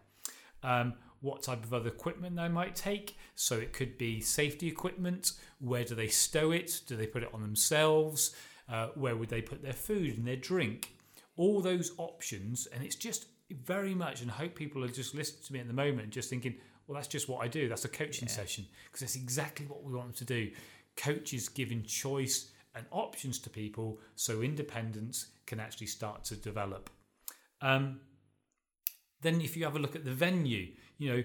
Um, 0.63 0.95
what 1.27 1.43
type 1.43 1.65
of 1.65 1.75
other 1.75 1.89
equipment 1.89 2.37
they 2.37 2.49
might 2.49 2.77
take. 2.77 3.17
So 3.35 3.57
it 3.57 3.73
could 3.73 3.99
be 3.99 4.21
safety 4.21 4.69
equipment. 4.69 5.33
Where 5.59 5.85
do 5.85 5.95
they 5.95 6.07
stow 6.07 6.53
it? 6.53 6.81
Do 6.87 6.97
they 6.97 7.07
put 7.07 7.25
it 7.25 7.31
on 7.35 7.43
themselves? 7.43 8.35
Uh, 8.69 8.89
where 8.95 9.17
would 9.17 9.29
they 9.29 9.43
put 9.43 9.63
their 9.63 9.73
food 9.73 10.17
and 10.17 10.27
their 10.27 10.37
drink? 10.37 10.93
All 11.37 11.61
those 11.61 11.93
options, 11.99 12.67
and 12.67 12.83
it's 12.83 12.97
just 12.97 13.27
very 13.51 13.95
much 13.95 14.23
and 14.23 14.31
I 14.31 14.35
hope 14.35 14.55
people 14.55 14.83
are 14.85 14.89
just 14.89 15.15
listening 15.15 15.43
to 15.47 15.53
me 15.53 15.61
at 15.61 15.67
the 15.67 15.75
moment, 15.75 16.11
just 16.11 16.31
thinking, 16.31 16.55
well, 16.87 16.95
that's 16.95 17.09
just 17.09 17.29
what 17.29 17.43
I 17.45 17.49
do. 17.49 17.69
That's 17.69 17.85
a 17.85 17.89
coaching 17.89 18.29
yeah. 18.29 18.35
session 18.35 18.67
because 18.87 19.01
that's 19.01 19.17
exactly 19.17 19.67
what 19.67 19.83
we 19.83 19.93
want 19.93 20.09
them 20.09 20.17
to 20.17 20.25
do. 20.25 20.51
Coaches 20.97 21.49
giving 21.49 21.83
choice 21.83 22.51
and 22.75 22.87
options 22.91 23.39
to 23.41 23.51
people 23.51 23.99
so 24.15 24.43
independence 24.43 25.27
can 25.47 25.59
actually 25.61 25.89
start 25.89 26.25
to 26.25 26.37
develop. 26.37 26.91
Um, 27.61 28.01
then, 29.23 29.41
if 29.41 29.57
you 29.57 29.65
have 29.65 29.77
a 29.77 29.79
look 29.79 29.97
at 29.97 30.05
the 30.05 30.13
venue, 30.13 30.69
you 30.99 31.11
know, 31.11 31.23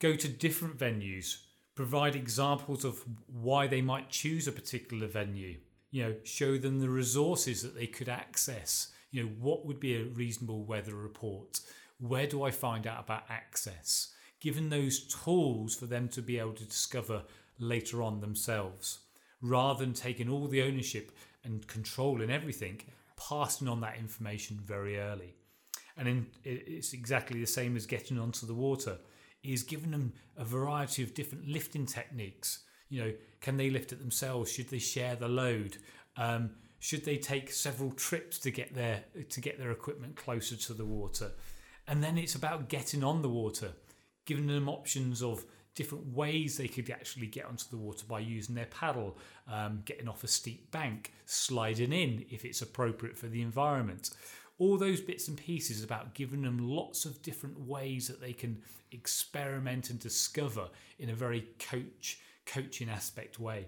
go 0.00 0.14
to 0.14 0.28
different 0.28 0.78
venues, 0.78 1.38
provide 1.74 2.16
examples 2.16 2.84
of 2.84 3.04
why 3.26 3.66
they 3.66 3.80
might 3.80 4.10
choose 4.10 4.46
a 4.46 4.52
particular 4.52 5.06
venue, 5.06 5.56
you 5.90 6.02
know, 6.02 6.14
show 6.24 6.58
them 6.58 6.80
the 6.80 6.88
resources 6.88 7.62
that 7.62 7.74
they 7.74 7.86
could 7.86 8.08
access 8.08 8.92
you 9.14 9.22
know, 9.22 9.30
what 9.40 9.64
would 9.64 9.78
be 9.78 9.94
a 9.94 10.06
reasonable 10.06 10.64
weather 10.64 10.96
report? 10.96 11.60
Where 12.00 12.26
do 12.26 12.42
I 12.42 12.50
find 12.50 12.84
out 12.84 13.04
about 13.04 13.22
access? 13.28 14.12
Given 14.40 14.70
those 14.70 15.04
tools 15.04 15.76
for 15.76 15.86
them 15.86 16.08
to 16.08 16.20
be 16.20 16.40
able 16.40 16.54
to 16.54 16.64
discover 16.64 17.22
later 17.60 18.02
on 18.02 18.20
themselves, 18.20 18.98
rather 19.40 19.84
than 19.84 19.94
taking 19.94 20.28
all 20.28 20.48
the 20.48 20.62
ownership 20.62 21.12
and 21.44 21.64
controlling 21.68 22.28
everything, 22.28 22.80
passing 23.16 23.68
on 23.68 23.80
that 23.82 23.98
information 23.98 24.58
very 24.60 24.98
early. 24.98 25.36
And 25.96 26.06
then 26.06 26.26
it's 26.42 26.92
exactly 26.92 27.40
the 27.40 27.46
same 27.46 27.76
as 27.76 27.86
getting 27.86 28.18
onto 28.18 28.46
the 28.46 28.54
water, 28.54 28.98
is 29.42 29.62
giving 29.62 29.90
them 29.90 30.12
a 30.36 30.44
variety 30.44 31.02
of 31.02 31.14
different 31.14 31.46
lifting 31.46 31.86
techniques. 31.86 32.64
You 32.88 33.04
know, 33.04 33.12
can 33.40 33.56
they 33.56 33.70
lift 33.70 33.92
it 33.92 34.00
themselves? 34.00 34.50
Should 34.50 34.70
they 34.70 34.78
share 34.78 35.16
the 35.16 35.28
load? 35.28 35.76
Um, 36.16 36.50
should 36.78 37.04
they 37.04 37.16
take 37.16 37.50
several 37.50 37.92
trips 37.92 38.38
to 38.40 38.50
get 38.50 38.74
their 38.74 39.04
to 39.30 39.40
get 39.40 39.58
their 39.58 39.70
equipment 39.70 40.16
closer 40.16 40.56
to 40.56 40.74
the 40.74 40.84
water? 40.84 41.32
And 41.86 42.02
then 42.02 42.18
it's 42.18 42.34
about 42.34 42.68
getting 42.68 43.04
on 43.04 43.22
the 43.22 43.28
water, 43.28 43.72
giving 44.26 44.46
them 44.46 44.68
options 44.68 45.22
of 45.22 45.44
different 45.74 46.06
ways 46.14 46.56
they 46.56 46.68
could 46.68 46.88
actually 46.90 47.26
get 47.26 47.46
onto 47.46 47.64
the 47.70 47.76
water 47.76 48.04
by 48.08 48.20
using 48.20 48.54
their 48.54 48.66
paddle, 48.66 49.18
um, 49.50 49.82
getting 49.84 50.08
off 50.08 50.24
a 50.24 50.28
steep 50.28 50.70
bank, 50.70 51.12
sliding 51.26 51.92
in 51.92 52.24
if 52.30 52.44
it's 52.44 52.62
appropriate 52.62 53.16
for 53.16 53.26
the 53.26 53.42
environment, 53.42 54.10
all 54.58 54.78
those 54.78 55.00
bits 55.00 55.28
and 55.28 55.36
pieces 55.36 55.82
about 55.82 56.14
giving 56.14 56.42
them 56.42 56.58
lots 56.58 57.04
of 57.04 57.20
different 57.22 57.58
ways 57.58 58.08
that 58.08 58.20
they 58.20 58.32
can 58.32 58.62
experiment 58.92 59.90
and 59.90 59.98
discover 59.98 60.68
in 60.98 61.10
a 61.10 61.14
very 61.14 61.48
coach 61.58 62.20
coaching 62.46 62.88
aspect 62.88 63.38
way. 63.38 63.66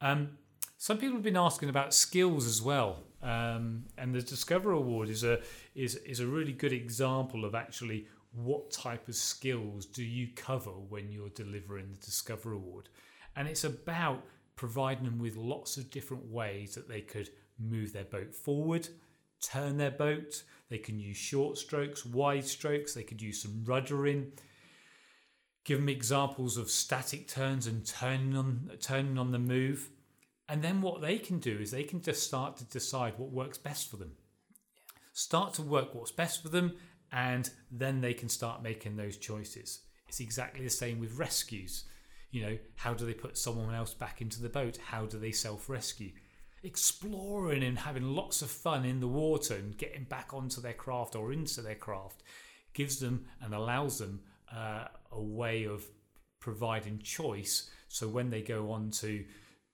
Um, 0.00 0.38
some 0.76 0.98
people 0.98 1.16
have 1.16 1.24
been 1.24 1.36
asking 1.36 1.68
about 1.68 1.92
skills 1.92 2.46
as 2.46 2.62
well, 2.62 3.02
um, 3.20 3.84
and 3.98 4.14
the 4.14 4.22
Discover 4.22 4.72
Award 4.72 5.08
is 5.08 5.24
a 5.24 5.40
is 5.74 5.96
is 5.96 6.20
a 6.20 6.26
really 6.26 6.52
good 6.52 6.72
example 6.72 7.44
of 7.44 7.54
actually 7.54 8.06
what 8.32 8.70
type 8.70 9.08
of 9.08 9.16
skills 9.16 9.86
do 9.86 10.04
you 10.04 10.28
cover 10.36 10.70
when 10.70 11.10
you're 11.10 11.30
delivering 11.30 11.88
the 11.90 12.06
Discover 12.06 12.52
Award, 12.52 12.88
and 13.34 13.48
it's 13.48 13.64
about 13.64 14.22
providing 14.54 15.04
them 15.04 15.18
with 15.18 15.36
lots 15.36 15.76
of 15.76 15.90
different 15.90 16.24
ways 16.26 16.74
that 16.74 16.88
they 16.88 17.00
could 17.00 17.28
move 17.58 17.92
their 17.92 18.04
boat 18.04 18.32
forward, 18.32 18.88
turn 19.40 19.76
their 19.76 19.90
boat. 19.90 20.42
They 20.68 20.78
can 20.78 20.98
use 20.98 21.16
short 21.16 21.58
strokes, 21.58 22.04
wide 22.04 22.44
strokes. 22.44 22.94
They 22.94 23.02
could 23.02 23.22
use 23.22 23.42
some 23.42 23.64
ruddering. 23.64 24.32
Give 25.64 25.78
them 25.78 25.88
examples 25.88 26.56
of 26.56 26.70
static 26.70 27.28
turns 27.28 27.66
and 27.66 27.86
turning 27.86 28.36
on 28.36 28.70
turning 28.80 29.18
on 29.18 29.32
the 29.32 29.38
move. 29.38 29.90
And 30.48 30.62
then 30.62 30.80
what 30.80 31.02
they 31.02 31.18
can 31.18 31.40
do 31.40 31.58
is 31.58 31.70
they 31.70 31.84
can 31.84 32.00
just 32.00 32.22
start 32.22 32.56
to 32.56 32.64
decide 32.64 33.14
what 33.18 33.30
works 33.30 33.58
best 33.58 33.90
for 33.90 33.96
them. 33.96 34.12
Start 35.12 35.54
to 35.54 35.62
work 35.62 35.94
what's 35.94 36.10
best 36.10 36.42
for 36.42 36.48
them, 36.48 36.76
and 37.12 37.50
then 37.70 38.00
they 38.00 38.14
can 38.14 38.28
start 38.28 38.62
making 38.62 38.96
those 38.96 39.18
choices. 39.18 39.80
It's 40.08 40.20
exactly 40.20 40.64
the 40.64 40.70
same 40.70 41.00
with 41.00 41.18
rescues. 41.18 41.84
You 42.30 42.42
know, 42.42 42.58
how 42.76 42.94
do 42.94 43.04
they 43.04 43.14
put 43.14 43.36
someone 43.36 43.74
else 43.74 43.94
back 43.94 44.20
into 44.20 44.40
the 44.40 44.48
boat? 44.48 44.78
How 44.86 45.06
do 45.06 45.18
they 45.18 45.32
self 45.32 45.68
rescue? 45.68 46.12
Exploring 46.62 47.62
and 47.62 47.78
having 47.78 48.14
lots 48.14 48.42
of 48.42 48.50
fun 48.50 48.84
in 48.84 49.00
the 49.00 49.08
water 49.08 49.54
and 49.54 49.76
getting 49.76 50.04
back 50.04 50.34
onto 50.34 50.60
their 50.60 50.72
craft 50.72 51.14
or 51.14 51.32
into 51.32 51.60
their 51.60 51.74
craft 51.74 52.22
gives 52.74 52.98
them 52.98 53.26
and 53.40 53.54
allows 53.54 53.98
them 53.98 54.20
uh, 54.54 54.84
a 55.12 55.20
way 55.20 55.64
of 55.64 55.84
providing 56.40 56.98
choice. 56.98 57.70
So 57.88 58.08
when 58.08 58.30
they 58.30 58.42
go 58.42 58.70
on 58.70 58.90
to 58.92 59.24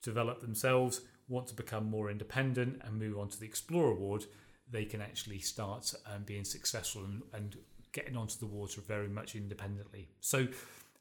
develop 0.03 0.41
themselves, 0.41 1.01
want 1.29 1.47
to 1.49 1.55
become 1.55 1.89
more 1.91 2.11
independent 2.11 2.83
and 2.85 2.99
move 2.99 3.19
on 3.19 3.29
to 3.29 3.41
the 3.41 3.47
Explorer 3.47 3.93
Award, 3.93 4.27
they 4.71 4.85
can 4.85 5.01
actually 5.01 5.39
start 5.39 5.93
um, 6.07 6.23
being 6.25 6.45
successful 6.45 7.05
and, 7.05 7.23
and 7.33 7.57
getting 7.93 8.17
onto 8.17 8.39
the 8.39 8.47
water 8.47 8.81
very 8.81 9.09
much 9.09 9.35
independently. 9.35 10.09
So 10.21 10.49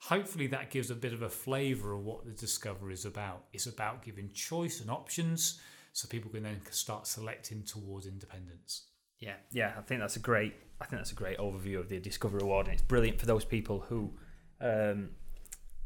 hopefully 0.03 0.47
that 0.47 0.69
gives 0.69 0.89
a 0.91 0.95
bit 0.95 1.13
of 1.13 1.21
a 1.21 1.29
flavour 1.29 1.93
of 1.93 2.03
what 2.03 2.25
the 2.25 2.31
Discover 2.31 2.91
is 2.91 3.05
about. 3.05 3.45
It's 3.53 3.67
about 3.67 4.03
giving 4.03 4.31
choice 4.33 4.81
and 4.81 4.91
options 4.91 5.61
so 5.93 6.07
people 6.09 6.29
can 6.29 6.43
then 6.43 6.59
start 6.71 7.07
selecting 7.07 7.63
towards 7.63 8.05
independence. 8.05 8.87
Yeah, 9.19 9.35
yeah, 9.51 9.73
I 9.77 9.81
think 9.81 10.01
that's 10.01 10.17
a 10.17 10.19
great. 10.19 10.55
I 10.81 10.85
think 10.85 10.99
that's 10.99 11.13
a 11.13 11.15
great 11.15 11.37
overview 11.37 11.79
of 11.79 11.87
the 11.87 11.99
Discover 11.99 12.39
Award, 12.39 12.67
and 12.67 12.73
it's 12.73 12.83
brilliant 12.83 13.19
for 13.19 13.25
those 13.25 13.45
people 13.45 13.79
who 13.87 14.11
um, 14.59 15.11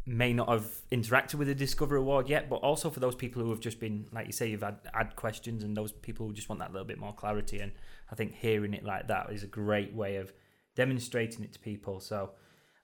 may 0.07 0.33
not 0.33 0.49
have 0.49 0.65
interacted 0.91 1.35
with 1.35 1.47
the 1.47 1.53
Discover 1.53 1.97
Award 1.97 2.27
yet, 2.27 2.49
but 2.49 2.55
also 2.57 2.89
for 2.89 2.99
those 2.99 3.13
people 3.13 3.43
who 3.43 3.51
have 3.51 3.59
just 3.59 3.79
been, 3.79 4.07
like 4.11 4.25
you 4.25 4.31
say, 4.31 4.49
you've 4.49 4.63
had, 4.63 4.79
had 4.95 5.15
questions, 5.15 5.63
and 5.63 5.77
those 5.77 5.91
people 5.91 6.25
who 6.25 6.33
just 6.33 6.49
want 6.49 6.57
that 6.59 6.71
little 6.71 6.87
bit 6.87 6.97
more 6.97 7.13
clarity. 7.13 7.59
And 7.59 7.71
I 8.11 8.15
think 8.15 8.33
hearing 8.33 8.73
it 8.73 8.83
like 8.83 9.09
that 9.09 9.31
is 9.31 9.43
a 9.43 9.47
great 9.47 9.93
way 9.93 10.15
of 10.15 10.33
demonstrating 10.75 11.43
it 11.43 11.53
to 11.53 11.59
people. 11.59 11.99
So 11.99 12.31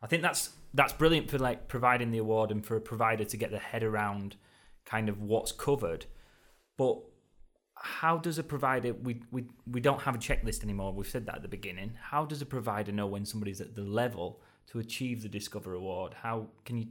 I 0.03 0.07
think 0.07 0.21
that's 0.21 0.51
that's 0.73 0.93
brilliant 0.93 1.31
for 1.31 1.39
like 1.39 1.67
providing 1.67 2.11
the 2.11 2.17
award 2.17 2.51
and 2.51 2.63
for 2.65 2.75
a 2.75 2.81
provider 2.81 3.23
to 3.23 3.37
get 3.37 3.51
their 3.51 3.59
head 3.59 3.83
around 3.83 4.35
kind 4.85 5.07
of 5.07 5.21
what's 5.21 5.51
covered. 5.51 6.05
But 6.77 6.99
how 7.75 8.17
does 8.17 8.37
a 8.37 8.43
provider 8.43 8.93
we, 8.93 9.21
we 9.31 9.45
we 9.65 9.79
don't 9.79 10.01
have 10.01 10.15
a 10.15 10.19
checklist 10.19 10.63
anymore. 10.63 10.93
We've 10.93 11.07
said 11.07 11.25
that 11.27 11.35
at 11.35 11.41
the 11.41 11.47
beginning. 11.47 11.93
How 12.11 12.25
does 12.25 12.41
a 12.41 12.45
provider 12.45 12.91
know 12.91 13.07
when 13.07 13.25
somebody's 13.25 13.61
at 13.61 13.75
the 13.75 13.81
level 13.81 14.41
to 14.67 14.79
achieve 14.79 15.23
the 15.23 15.29
discover 15.29 15.73
award? 15.73 16.15
How 16.21 16.47
can 16.65 16.77
you 16.77 16.87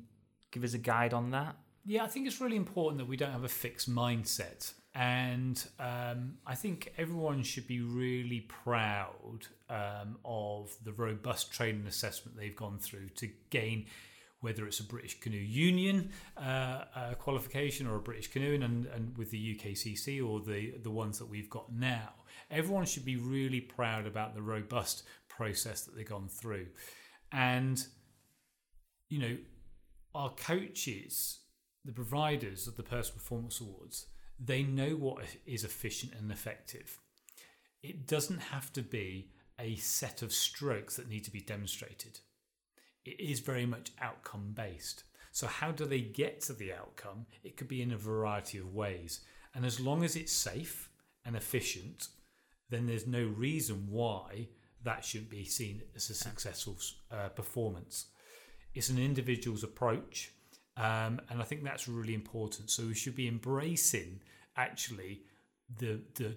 give 0.51 0.65
us 0.65 0.75
a 0.75 0.79
guide 0.79 1.13
on 1.13 1.31
that? 1.33 1.57
Yeah 1.85 2.05
i 2.05 2.07
think 2.07 2.27
it's 2.27 2.41
really 2.41 2.57
important 2.57 2.99
that 2.99 3.09
we 3.09 3.17
don't 3.17 3.33
have 3.33 3.45
a 3.45 3.49
fixed 3.49 3.91
mindset 3.91 4.73
and 4.95 5.69
um, 5.81 6.35
i 6.47 6.55
think 6.55 6.93
everyone 6.99 7.43
should 7.43 7.67
be 7.67 7.81
really 7.81 8.41
proud 8.41 9.47
um, 9.71 10.19
of 10.25 10.77
the 10.85 10.93
robust 10.93 11.53
training 11.53 11.87
assessment 11.87 12.37
they've 12.37 12.57
gone 12.57 12.79
through 12.79 13.09
to 13.11 13.29
gain 13.51 13.87
whether 14.43 14.67
it's 14.67 14.81
a 14.81 14.85
British 14.85 15.19
Canoe 15.21 15.39
Union 15.39 16.11
uh, 16.37 16.85
uh, 16.95 17.15
qualification 17.15 17.87
or 17.87 17.97
a 17.97 18.01
British 18.01 18.29
Canoeing 18.29 18.65
and, 18.65 18.87
and 18.87 19.17
with 19.17 19.31
the 19.31 19.55
UKCC 19.55 20.21
or 20.23 20.41
the, 20.41 20.75
the 20.83 20.91
ones 20.91 21.19
that 21.21 21.31
we've 21.31 21.49
got 21.49 21.73
now. 21.73 22.11
Everyone 22.51 22.85
should 22.85 23.05
be 23.05 23.17
really 23.17 23.61
proud 23.61 24.05
about 24.05 24.35
the 24.35 24.43
robust 24.43 25.05
process 25.29 25.83
that 25.83 25.97
they've 25.97 26.09
gone 26.09 26.29
through. 26.29 26.67
And, 27.31 27.85
you 29.09 29.21
know, 29.21 29.37
our 30.13 30.31
coaches, 30.31 31.39
the 31.85 31.93
providers 31.93 32.67
of 32.67 32.77
the 32.77 32.83
Personal 32.83 33.19
Performance 33.19 33.61
Awards, 33.61 34.07
they 34.45 34.63
know 34.63 34.91
what 34.91 35.25
is 35.47 35.65
efficient 35.65 36.15
and 36.19 36.31
effective. 36.31 36.99
It 37.83 38.07
doesn't 38.07 38.41
have 38.41 38.73
to 38.75 38.83
be 38.83 39.31
a 39.59 39.77
set 39.77 40.23
of 40.23 40.33
strokes 40.33 40.97
that 40.97 41.09
need 41.09 41.25
to 41.25 41.31
be 41.31 41.41
demonstrated 41.41 42.21
it 43.05 43.21
is 43.21 43.41
very 43.41 43.67
much 43.67 43.91
outcome 44.01 44.53
based. 44.55 45.05
So, 45.33 45.47
how 45.47 45.73
do 45.73 45.85
they 45.85 46.01
get 46.01 46.41
to 46.43 46.53
the 46.53 46.73
outcome? 46.73 47.27
It 47.43 47.57
could 47.57 47.69
be 47.69 47.83
in 47.83 47.93
a 47.93 47.97
variety 47.97 48.59
of 48.59 48.75
ways. 48.75 49.21
And 49.55 49.65
as 49.65 49.81
long 49.81 50.05
as 50.05 50.17
it's 50.17 50.33
safe 50.33 50.91
and 51.25 51.37
efficient, 51.37 52.09
then 52.71 52.87
there's 52.87 53.07
no 53.07 53.25
reason 53.25 53.87
why 53.89 54.49
that 54.85 55.05
shouldn't 55.05 55.31
be 55.31 55.45
seen 55.45 55.83
as 55.95 56.11
a 56.11 56.15
successful 56.15 56.77
uh, 57.11 57.29
performance. 57.29 58.07
It's 58.75 58.89
an 58.89 58.99
individual's 58.99 59.63
approach, 59.63 60.33
um, 60.77 61.21
and 61.29 61.41
I 61.41 61.45
think 61.45 61.65
that's 61.65 61.89
really 61.89 62.15
important. 62.15 62.71
So, 62.71 62.85
we 62.87 62.95
should 62.95 63.15
be 63.15 63.29
embracing 63.29 64.21
actually 64.57 65.23
the, 65.79 66.01
the, 66.15 66.37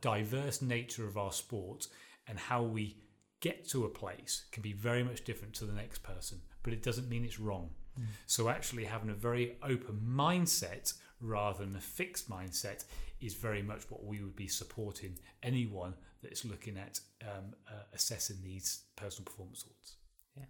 diverse 0.00 0.62
nature 0.62 1.06
of 1.06 1.16
our 1.16 1.32
sport 1.32 1.86
and 2.26 2.38
how 2.38 2.62
we 2.62 2.96
get 3.40 3.68
to 3.70 3.84
a 3.84 3.88
place 3.88 4.44
can 4.52 4.62
be 4.62 4.72
very 4.72 5.02
much 5.02 5.24
different 5.24 5.54
to 5.54 5.64
the 5.64 5.72
next 5.72 6.02
person, 6.02 6.40
but 6.62 6.72
it 6.72 6.82
doesn't 6.82 7.08
mean 7.08 7.24
it's 7.24 7.40
wrong. 7.40 7.70
Mm. 7.98 8.04
So, 8.26 8.48
actually, 8.48 8.84
having 8.84 9.10
a 9.10 9.14
very 9.14 9.56
open 9.62 10.00
mindset 10.06 10.92
rather 11.20 11.64
than 11.64 11.76
a 11.76 11.80
fixed 11.80 12.30
mindset 12.30 12.84
is 13.20 13.34
very 13.34 13.62
much 13.62 13.82
what 13.90 14.04
we 14.04 14.22
would 14.22 14.36
be 14.36 14.48
supporting 14.48 15.18
anyone 15.42 15.94
that 16.22 16.32
is 16.32 16.44
looking 16.44 16.76
at 16.76 17.00
um, 17.22 17.54
uh, 17.68 17.82
assessing 17.94 18.36
these 18.42 18.84
personal 18.96 19.24
performance 19.24 19.64
awards. 19.64 19.96
Yeah, 20.36 20.44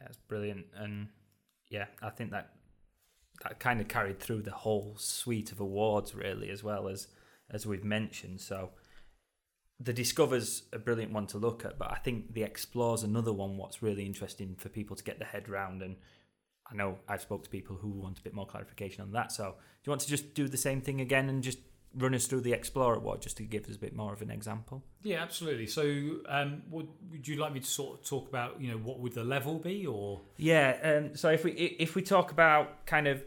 yeah, 0.00 0.06
that's 0.06 0.16
brilliant, 0.16 0.66
and 0.76 1.08
yeah, 1.70 1.86
I 2.02 2.10
think 2.10 2.30
that 2.30 2.52
that 3.42 3.60
kind 3.60 3.80
of 3.80 3.88
carried 3.88 4.20
through 4.20 4.42
the 4.42 4.50
whole 4.50 4.94
suite 4.98 5.52
of 5.52 5.60
awards, 5.60 6.14
really, 6.14 6.50
as 6.50 6.62
well 6.62 6.88
as 6.88 7.08
as 7.50 7.66
we've 7.66 7.84
mentioned. 7.84 8.40
So 8.40 8.70
the 9.80 9.92
Discover's 9.92 10.64
a 10.72 10.78
brilliant 10.78 11.12
one 11.12 11.26
to 11.28 11.38
look 11.38 11.64
at, 11.64 11.78
but 11.78 11.90
I 11.90 11.96
think 11.96 12.34
the 12.34 12.42
Explore's 12.42 13.04
another 13.04 13.32
one 13.32 13.56
what's 13.56 13.82
really 13.82 14.04
interesting 14.04 14.56
for 14.58 14.68
people 14.68 14.96
to 14.96 15.04
get 15.04 15.18
their 15.18 15.28
head 15.28 15.48
round 15.48 15.82
And 15.82 15.96
I 16.70 16.74
know 16.74 16.98
I've 17.08 17.22
spoke 17.22 17.44
to 17.44 17.50
people 17.50 17.76
who 17.76 17.88
want 17.88 18.18
a 18.18 18.22
bit 18.22 18.34
more 18.34 18.46
clarification 18.46 19.02
on 19.02 19.12
that. 19.12 19.32
So 19.32 19.44
do 19.44 19.50
you 19.84 19.90
want 19.90 20.02
to 20.02 20.08
just 20.08 20.34
do 20.34 20.48
the 20.48 20.56
same 20.56 20.80
thing 20.80 21.00
again 21.00 21.28
and 21.28 21.42
just 21.42 21.58
run 21.94 22.14
us 22.14 22.26
through 22.26 22.42
the 22.42 22.52
Explorer 22.52 22.96
Award 22.96 23.22
just 23.22 23.36
to 23.38 23.42
give 23.42 23.68
us 23.68 23.76
a 23.76 23.78
bit 23.78 23.94
more 23.94 24.12
of 24.12 24.22
an 24.22 24.30
example? 24.30 24.82
Yeah, 25.02 25.22
absolutely. 25.22 25.66
So 25.66 25.82
um, 26.28 26.62
would, 26.70 26.88
would 27.10 27.26
you 27.26 27.36
like 27.36 27.52
me 27.52 27.60
to 27.60 27.66
sort 27.66 27.98
of 27.98 28.06
talk 28.06 28.28
about, 28.28 28.60
you 28.60 28.70
know, 28.70 28.78
what 28.78 29.00
would 29.00 29.14
the 29.14 29.24
level 29.24 29.58
be 29.58 29.86
or? 29.86 30.20
Yeah, 30.36 30.78
um, 30.82 31.16
so 31.16 31.30
if 31.30 31.44
we 31.44 31.52
if 31.52 31.94
we 31.94 32.02
talk 32.02 32.30
about 32.30 32.86
kind 32.86 33.06
of 33.06 33.22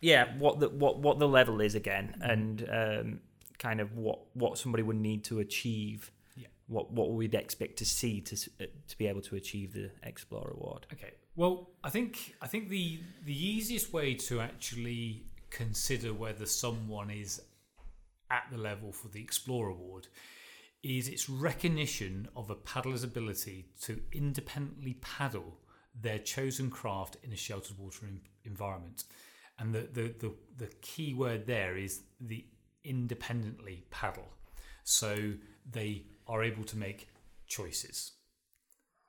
yeah 0.00 0.36
what 0.38 0.60
the 0.60 0.68
what 0.68 0.98
what 0.98 1.18
the 1.18 1.28
level 1.28 1.60
is 1.60 1.74
again 1.74 2.16
and 2.20 2.68
um, 2.70 3.20
kind 3.58 3.80
of 3.80 3.96
what 3.96 4.20
what 4.34 4.58
somebody 4.58 4.82
would 4.82 4.96
need 4.96 5.24
to 5.24 5.40
achieve. 5.40 6.10
Yeah. 6.36 6.48
What 6.68 6.90
what 6.92 7.10
we'd 7.10 7.34
expect 7.34 7.78
to 7.78 7.84
see 7.84 8.20
to 8.22 8.50
uh, 8.60 8.64
to 8.88 8.98
be 8.98 9.06
able 9.06 9.22
to 9.22 9.36
achieve 9.36 9.72
the 9.72 9.90
Explorer 10.02 10.52
Award. 10.52 10.86
Okay. 10.92 11.12
Well, 11.36 11.70
I 11.84 11.90
think 11.90 12.34
I 12.40 12.46
think 12.46 12.68
the 12.68 13.00
the 13.24 13.46
easiest 13.46 13.92
way 13.92 14.14
to 14.14 14.40
actually 14.40 15.24
consider 15.50 16.12
whether 16.12 16.46
someone 16.46 17.10
is 17.10 17.40
at 18.30 18.44
the 18.50 18.58
level 18.58 18.92
for 18.92 19.08
the 19.08 19.22
Explorer 19.22 19.70
Award 19.70 20.08
is 20.82 21.08
its 21.08 21.28
recognition 21.28 22.28
of 22.36 22.50
a 22.50 22.54
paddler's 22.54 23.02
ability 23.02 23.66
to 23.82 24.00
independently 24.12 24.94
paddle 25.00 25.58
their 26.00 26.18
chosen 26.18 26.70
craft 26.70 27.16
in 27.22 27.32
a 27.32 27.36
sheltered 27.36 27.78
water 27.78 28.06
environment. 28.44 29.04
And 29.58 29.74
the, 29.74 29.88
the, 29.92 30.14
the, 30.18 30.32
the 30.58 30.70
key 30.82 31.14
word 31.14 31.46
there 31.46 31.76
is 31.76 32.02
the 32.20 32.44
independently 32.84 33.84
paddle. 33.90 34.28
So 34.84 35.32
they 35.68 36.04
are 36.28 36.44
able 36.44 36.64
to 36.64 36.76
make 36.76 37.08
choices. 37.46 38.12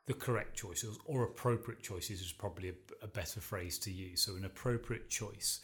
The 0.08 0.14
correct 0.14 0.56
choices 0.56 0.98
or 1.06 1.24
appropriate 1.24 1.84
choices 1.84 2.22
is 2.22 2.32
probably 2.32 2.70
a, 2.70 3.06
a 3.06 3.08
better 3.08 3.42
phrase 3.42 3.78
to 3.80 3.92
use. 3.92 4.22
So, 4.22 4.38
an 4.38 4.46
appropriate 4.46 5.10
choice. 5.10 5.60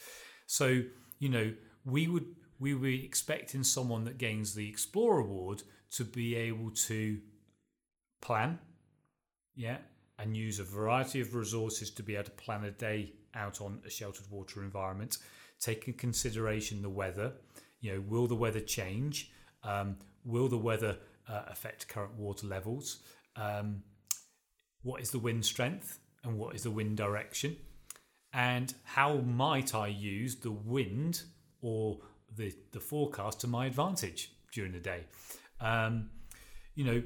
So, 0.47 0.81
you 1.19 1.29
know, 1.29 1.53
we 1.85 2.09
would 2.09 2.25
we 2.63 2.73
be 2.73 3.03
expecting 3.03 3.61
someone 3.61 4.05
that 4.05 4.17
gains 4.17 4.55
the 4.55 4.69
Explorer 4.69 5.19
Award 5.19 5.63
to 5.91 6.05
be 6.05 6.33
able 6.33 6.71
to 6.71 7.19
plan, 8.21 8.57
yeah, 9.53 9.79
and 10.17 10.37
use 10.37 10.59
a 10.59 10.63
variety 10.63 11.19
of 11.19 11.35
resources 11.35 11.89
to 11.91 12.01
be 12.01 12.15
able 12.15 12.23
to 12.23 12.31
plan 12.31 12.63
a 12.63 12.71
day 12.71 13.11
out 13.35 13.59
on 13.59 13.81
a 13.85 13.89
sheltered 13.89 14.31
water 14.31 14.63
environment, 14.63 15.17
take 15.59 15.89
in 15.89 15.93
consideration 15.93 16.81
the 16.81 16.89
weather. 16.89 17.33
You 17.81 17.95
know, 17.95 18.03
will 18.07 18.27
the 18.27 18.35
weather 18.35 18.61
change? 18.61 19.29
Um, 19.63 19.97
will 20.23 20.47
the 20.47 20.57
weather 20.57 20.95
uh, 21.27 21.41
affect 21.47 21.89
current 21.89 22.13
water 22.13 22.47
levels? 22.47 22.99
Um, 23.35 23.83
what 24.83 25.01
is 25.01 25.11
the 25.11 25.19
wind 25.19 25.43
strength 25.43 25.99
and 26.23 26.37
what 26.37 26.55
is 26.55 26.63
the 26.63 26.71
wind 26.71 26.95
direction? 26.95 27.57
And 28.31 28.73
how 28.85 29.17
might 29.17 29.75
I 29.75 29.87
use 29.87 30.37
the 30.37 30.51
wind 30.51 31.23
or 31.61 31.99
the, 32.35 32.53
the 32.71 32.79
forecast 32.79 33.41
to 33.41 33.47
my 33.47 33.65
advantage 33.65 34.31
during 34.51 34.71
the 34.71 34.79
day? 34.79 35.05
Um, 35.59 36.09
you 36.75 36.85
know, 36.85 37.03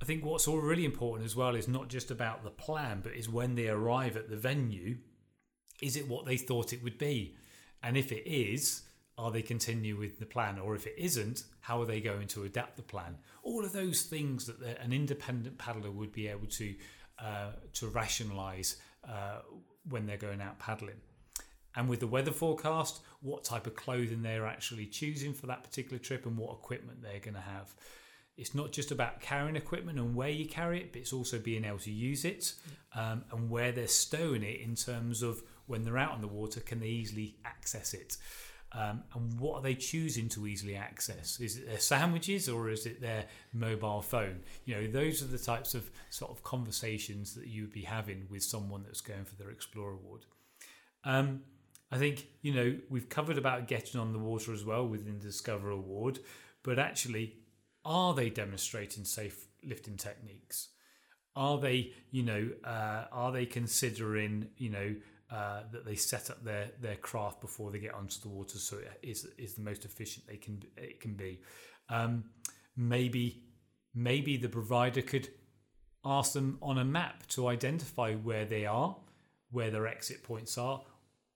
I 0.00 0.04
think 0.04 0.24
what's 0.24 0.46
all 0.46 0.58
really 0.58 0.84
important 0.84 1.26
as 1.26 1.34
well 1.34 1.54
is 1.54 1.68
not 1.68 1.88
just 1.88 2.10
about 2.10 2.44
the 2.44 2.50
plan, 2.50 3.00
but 3.02 3.14
is 3.14 3.28
when 3.28 3.54
they 3.54 3.68
arrive 3.68 4.16
at 4.16 4.30
the 4.30 4.36
venue, 4.36 4.96
is 5.82 5.96
it 5.96 6.08
what 6.08 6.24
they 6.24 6.36
thought 6.36 6.72
it 6.72 6.82
would 6.82 6.98
be? 6.98 7.36
And 7.82 7.96
if 7.96 8.12
it 8.12 8.26
is, 8.26 8.82
are 9.16 9.32
they 9.32 9.42
continue 9.42 9.96
with 9.96 10.18
the 10.20 10.26
plan? 10.26 10.58
Or 10.58 10.76
if 10.76 10.86
it 10.86 10.94
isn't, 10.96 11.42
how 11.60 11.80
are 11.82 11.86
they 11.86 12.00
going 12.00 12.28
to 12.28 12.44
adapt 12.44 12.76
the 12.76 12.82
plan? 12.82 13.18
All 13.42 13.64
of 13.64 13.72
those 13.72 14.02
things 14.02 14.46
that 14.46 14.80
an 14.80 14.92
independent 14.92 15.58
paddler 15.58 15.90
would 15.90 16.12
be 16.12 16.28
able 16.28 16.46
to 16.46 16.74
uh, 17.18 17.50
to 17.74 17.88
rationalise 17.88 18.76
uh, 19.08 19.40
when 19.88 20.06
they're 20.06 20.16
going 20.16 20.40
out 20.40 20.56
paddling. 20.60 21.00
And 21.76 21.88
with 21.88 22.00
the 22.00 22.06
weather 22.06 22.32
forecast, 22.32 23.00
what 23.20 23.44
type 23.44 23.66
of 23.66 23.74
clothing 23.74 24.22
they're 24.22 24.46
actually 24.46 24.86
choosing 24.86 25.32
for 25.32 25.46
that 25.46 25.62
particular 25.62 25.98
trip 25.98 26.26
and 26.26 26.36
what 26.36 26.52
equipment 26.52 27.02
they're 27.02 27.20
going 27.20 27.34
to 27.34 27.40
have. 27.40 27.74
It's 28.36 28.54
not 28.54 28.72
just 28.72 28.92
about 28.92 29.20
carrying 29.20 29.56
equipment 29.56 29.98
and 29.98 30.14
where 30.14 30.28
you 30.28 30.46
carry 30.46 30.80
it, 30.80 30.92
but 30.92 31.00
it's 31.00 31.12
also 31.12 31.38
being 31.38 31.64
able 31.64 31.78
to 31.78 31.90
use 31.90 32.24
it 32.24 32.54
um, 32.94 33.24
and 33.32 33.50
where 33.50 33.72
they're 33.72 33.88
stowing 33.88 34.44
it 34.44 34.60
in 34.60 34.76
terms 34.76 35.22
of 35.22 35.42
when 35.66 35.84
they're 35.84 35.98
out 35.98 36.12
on 36.12 36.20
the 36.20 36.28
water, 36.28 36.60
can 36.60 36.80
they 36.80 36.86
easily 36.86 37.36
access 37.44 37.94
it? 37.94 38.16
Um, 38.72 39.02
and 39.14 39.40
what 39.40 39.56
are 39.56 39.62
they 39.62 39.74
choosing 39.74 40.28
to 40.30 40.46
easily 40.46 40.76
access? 40.76 41.40
Is 41.40 41.56
it 41.56 41.66
their 41.66 41.80
sandwiches 41.80 42.48
or 42.48 42.68
is 42.68 42.86
it 42.86 43.00
their 43.00 43.24
mobile 43.52 44.02
phone? 44.02 44.40
You 44.66 44.74
know, 44.74 44.86
those 44.86 45.22
are 45.22 45.26
the 45.26 45.38
types 45.38 45.74
of 45.74 45.90
sort 46.10 46.30
of 46.30 46.42
conversations 46.42 47.34
that 47.34 47.46
you 47.46 47.62
would 47.62 47.72
be 47.72 47.82
having 47.82 48.26
with 48.30 48.42
someone 48.42 48.82
that's 48.82 49.00
going 49.00 49.24
for 49.24 49.36
their 49.36 49.50
Explorer 49.50 49.94
Award. 49.94 50.26
Um, 51.04 51.42
I 51.90 51.98
think, 51.98 52.26
you 52.42 52.52
know, 52.52 52.76
we've 52.90 53.08
covered 53.08 53.38
about 53.38 53.66
getting 53.66 54.00
on 54.00 54.12
the 54.12 54.18
water 54.18 54.52
as 54.52 54.64
well 54.64 54.86
within 54.86 55.18
the 55.18 55.26
Discover 55.26 55.70
Award, 55.70 56.18
but 56.62 56.78
actually, 56.78 57.34
are 57.84 58.14
they 58.14 58.28
demonstrating 58.28 59.04
safe 59.04 59.46
lifting 59.64 59.96
techniques? 59.96 60.68
Are 61.34 61.58
they, 61.58 61.92
you 62.10 62.22
know, 62.24 62.50
uh, 62.64 63.04
are 63.10 63.32
they 63.32 63.46
considering, 63.46 64.48
you 64.56 64.70
know, 64.70 64.94
uh, 65.30 65.62
that 65.72 65.84
they 65.84 65.94
set 65.94 66.30
up 66.30 66.42
their 66.42 66.70
their 66.80 66.96
craft 66.96 67.40
before 67.40 67.70
they 67.70 67.78
get 67.78 67.94
onto 67.94 68.18
the 68.20 68.28
water, 68.28 68.58
so 68.58 68.78
it 68.78 68.98
is 69.02 69.26
is 69.36 69.54
the 69.54 69.62
most 69.62 69.84
efficient 69.84 70.26
they 70.26 70.36
can 70.36 70.62
it 70.76 71.00
can 71.00 71.14
be. 71.14 71.40
Um, 71.90 72.24
maybe 72.76 73.42
maybe 73.94 74.36
the 74.38 74.48
provider 74.48 75.02
could 75.02 75.28
ask 76.04 76.32
them 76.32 76.58
on 76.62 76.78
a 76.78 76.84
map 76.84 77.26
to 77.26 77.48
identify 77.48 78.14
where 78.14 78.46
they 78.46 78.64
are, 78.64 78.96
where 79.50 79.70
their 79.70 79.86
exit 79.86 80.22
points 80.22 80.56
are, 80.56 80.80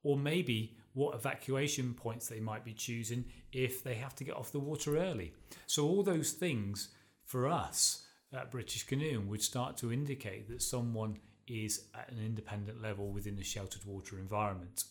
or 0.03 0.17
maybe 0.17 0.77
what 0.95 1.15
evacuation 1.15 1.95
points 1.95 2.29
they 2.29 2.41
might 2.41 2.65
be 2.65 2.75
choosing 2.75 3.25
if 3.53 3.83
they 3.83 3.95
have 3.95 4.15
to 4.17 4.25
get 4.25 4.37
off 4.37 4.53
the 4.53 4.59
water 4.59 4.99
early. 4.99 5.33
So 5.67 5.87
all 5.87 6.03
those 6.03 6.33
things 6.33 6.89
for 7.25 7.49
us 7.49 8.07
at 8.33 8.51
British 8.51 8.85
Canoeing 8.85 9.29
would 9.29 9.43
start 9.43 9.77
to 9.79 9.93
indicate 9.93 10.49
that 10.49 10.63
someone 10.63 11.19
is 11.47 11.87
at 11.95 12.11
an 12.11 12.19
independent 12.25 12.81
level 12.81 13.11
within 13.11 13.39
a 13.39 13.45
sheltered 13.45 13.85
water 13.85 14.19
environment. 14.19 14.85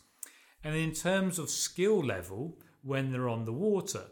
And 0.63 0.75
in 0.75 0.91
terms 0.91 1.39
of 1.39 1.49
skill 1.49 2.03
level, 2.03 2.57
when 2.83 3.11
they're 3.11 3.29
on 3.29 3.45
the 3.45 3.53
water, 3.53 4.05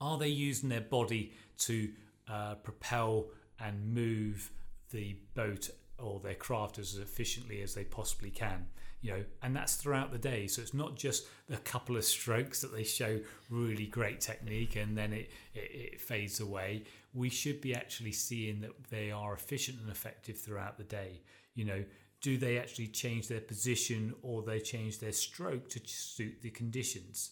are 0.00 0.18
they 0.18 0.28
using 0.28 0.68
their 0.68 0.80
body 0.80 1.32
to 1.58 1.90
uh, 2.28 2.54
propel 2.56 3.26
and 3.60 3.92
move 3.94 4.50
the 4.90 5.16
boat 5.34 5.70
or 5.98 6.20
their 6.20 6.34
craft 6.34 6.78
as 6.78 6.96
efficiently 6.96 7.62
as 7.62 7.74
they 7.74 7.84
possibly 7.84 8.30
can? 8.30 8.66
You 9.00 9.12
know, 9.12 9.24
and 9.42 9.54
that's 9.54 9.76
throughout 9.76 10.10
the 10.10 10.18
day. 10.18 10.48
So 10.48 10.60
it's 10.60 10.74
not 10.74 10.96
just 10.96 11.26
a 11.50 11.56
couple 11.58 11.96
of 11.96 12.04
strokes 12.04 12.60
that 12.62 12.72
they 12.72 12.82
show 12.82 13.20
really 13.48 13.86
great 13.86 14.20
technique 14.20 14.74
and 14.74 14.98
then 14.98 15.12
it, 15.12 15.30
it, 15.54 15.70
it 15.94 16.00
fades 16.00 16.40
away 16.40 16.82
we 17.18 17.28
should 17.28 17.60
be 17.60 17.74
actually 17.74 18.12
seeing 18.12 18.60
that 18.60 18.90
they 18.90 19.10
are 19.10 19.34
efficient 19.34 19.80
and 19.80 19.90
effective 19.90 20.38
throughout 20.38 20.78
the 20.78 20.84
day. 20.84 21.20
You 21.54 21.64
know, 21.64 21.84
do 22.20 22.36
they 22.36 22.58
actually 22.58 22.88
change 22.88 23.28
their 23.28 23.40
position 23.40 24.14
or 24.22 24.42
they 24.42 24.60
change 24.60 24.98
their 24.98 25.12
stroke 25.12 25.68
to 25.70 25.80
suit 25.84 26.42
the 26.42 26.50
conditions? 26.50 27.30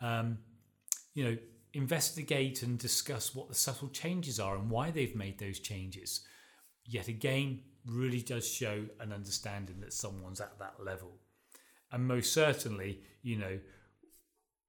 Um, 0.00 0.38
you 1.14 1.24
know, 1.24 1.36
investigate 1.74 2.62
and 2.62 2.78
discuss 2.78 3.34
what 3.34 3.48
the 3.48 3.54
subtle 3.54 3.88
changes 3.88 4.40
are 4.40 4.56
and 4.56 4.70
why 4.70 4.90
they've 4.90 5.16
made 5.16 5.38
those 5.38 5.60
changes. 5.60 6.24
Yet 6.84 7.08
again, 7.08 7.60
really 7.86 8.20
does 8.20 8.48
show 8.48 8.84
an 9.00 9.12
understanding 9.12 9.80
that 9.80 9.92
someone's 9.92 10.40
at 10.40 10.58
that 10.58 10.74
level. 10.84 11.18
And 11.90 12.06
most 12.06 12.32
certainly, 12.32 13.00
you 13.22 13.36
know, 13.36 13.58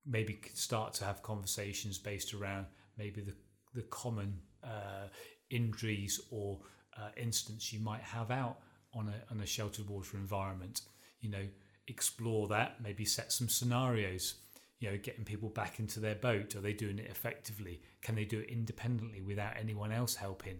maybe 0.05 0.39
start 0.53 0.93
to 0.95 1.05
have 1.05 1.23
conversations 1.23 1.97
based 1.97 2.33
around 2.33 2.65
maybe 2.97 3.21
the 3.21 3.33
the 3.73 3.81
common 3.83 4.39
uh, 4.63 5.07
injuries 5.49 6.21
or 6.29 6.59
uh, 6.97 7.09
incidents 7.17 7.73
you 7.73 7.79
might 7.79 8.01
have 8.01 8.29
out 8.29 8.57
on 8.93 9.07
a, 9.07 9.33
on 9.33 9.41
a 9.41 9.45
sheltered 9.45 9.89
water 9.89 10.17
environment. 10.17 10.81
You 11.21 11.31
know, 11.31 11.47
explore 11.87 12.47
that, 12.49 12.81
maybe 12.83 13.05
set 13.05 13.31
some 13.31 13.49
scenarios. 13.49 14.35
You 14.79 14.91
know, 14.91 14.97
getting 14.97 15.23
people 15.23 15.49
back 15.49 15.79
into 15.79 16.01
their 16.01 16.15
boat. 16.15 16.55
Are 16.55 16.61
they 16.61 16.73
doing 16.73 16.99
it 16.99 17.09
effectively? 17.09 17.81
Can 18.01 18.15
they 18.15 18.25
do 18.25 18.39
it 18.39 18.49
independently 18.49 19.21
without 19.21 19.53
anyone 19.57 19.93
else 19.93 20.15
helping? 20.15 20.59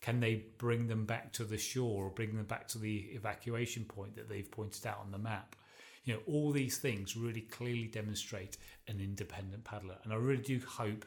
Can 0.00 0.20
they 0.20 0.44
bring 0.58 0.86
them 0.86 1.04
back 1.04 1.32
to 1.34 1.44
the 1.44 1.58
shore 1.58 2.04
or 2.06 2.10
bring 2.10 2.36
them 2.36 2.46
back 2.46 2.68
to 2.68 2.78
the 2.78 3.08
evacuation 3.12 3.84
point 3.84 4.14
that 4.16 4.28
they've 4.28 4.50
pointed 4.50 4.86
out 4.86 5.00
on 5.00 5.10
the 5.10 5.18
map? 5.18 5.56
You 6.04 6.14
know, 6.14 6.20
all 6.26 6.52
these 6.52 6.78
things 6.78 7.16
really 7.16 7.42
clearly 7.42 7.86
demonstrate 7.86 8.56
an 8.86 9.00
independent 9.00 9.64
paddler. 9.64 9.96
And 10.04 10.12
I 10.12 10.16
really 10.16 10.42
do 10.42 10.60
hope 10.66 11.04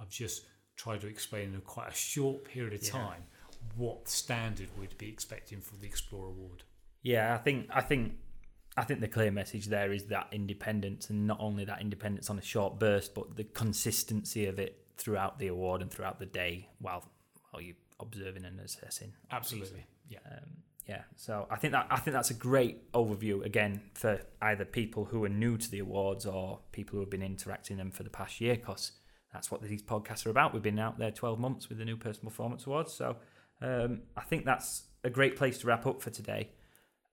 I've 0.00 0.08
just 0.08 0.44
tried 0.76 1.00
to 1.00 1.08
explain 1.08 1.52
in 1.54 1.60
quite 1.60 1.88
a 1.88 1.94
short 1.94 2.44
period 2.44 2.72
of 2.72 2.88
time 2.88 3.24
yeah. 3.26 3.58
what 3.76 4.08
standard 4.08 4.68
we'd 4.78 4.96
be 4.96 5.08
expecting 5.08 5.60
for 5.60 5.76
the 5.76 5.86
Explorer 5.86 6.28
Award. 6.28 6.62
Yeah, 7.02 7.34
I 7.34 7.38
think 7.38 7.66
I 7.70 7.80
think 7.80 8.14
I 8.76 8.84
think 8.84 9.00
the 9.00 9.08
clear 9.08 9.32
message 9.32 9.66
there 9.66 9.92
is 9.92 10.06
that 10.06 10.28
independence, 10.30 11.10
and 11.10 11.26
not 11.26 11.38
only 11.40 11.64
that 11.64 11.80
independence 11.80 12.30
on 12.30 12.38
a 12.38 12.42
short 12.42 12.78
burst, 12.78 13.14
but 13.14 13.36
the 13.36 13.44
consistency 13.44 14.46
of 14.46 14.58
it 14.58 14.84
throughout 14.96 15.38
the 15.38 15.48
award 15.48 15.82
and 15.82 15.90
throughout 15.90 16.20
the 16.20 16.26
day, 16.26 16.68
while 16.78 17.04
while 17.50 17.60
you 17.60 17.74
observing 18.00 18.44
and 18.44 18.60
assessing. 18.60 19.12
Absolutely, 19.30 19.86
yeah, 20.08 20.18
um, 20.30 20.62
yeah. 20.86 21.02
So 21.16 21.46
I 21.50 21.56
think 21.56 21.72
that 21.72 21.86
I 21.90 21.96
think 21.98 22.14
that's 22.14 22.30
a 22.30 22.34
great 22.34 22.92
overview 22.92 23.44
again 23.44 23.82
for 23.94 24.20
either 24.42 24.64
people 24.64 25.04
who 25.04 25.24
are 25.24 25.28
new 25.28 25.56
to 25.56 25.70
the 25.70 25.80
awards 25.80 26.26
or 26.26 26.60
people 26.72 26.94
who 26.94 27.00
have 27.00 27.10
been 27.10 27.22
interacting 27.22 27.76
them 27.76 27.90
for 27.90 28.02
the 28.02 28.10
past 28.10 28.40
year, 28.40 28.56
because 28.56 28.92
that's 29.32 29.50
what 29.50 29.62
these 29.62 29.82
podcasts 29.82 30.26
are 30.26 30.30
about. 30.30 30.54
We've 30.54 30.62
been 30.62 30.78
out 30.78 30.98
there 30.98 31.10
12 31.10 31.38
months 31.38 31.68
with 31.68 31.78
the 31.78 31.84
new 31.84 31.96
Personal 31.96 32.30
Performance 32.30 32.66
Awards. 32.66 32.94
So 32.94 33.16
um, 33.60 34.02
I 34.16 34.22
think 34.22 34.44
that's 34.44 34.84
a 35.04 35.10
great 35.10 35.36
place 35.36 35.58
to 35.58 35.66
wrap 35.66 35.86
up 35.86 36.00
for 36.00 36.10
today. 36.10 36.50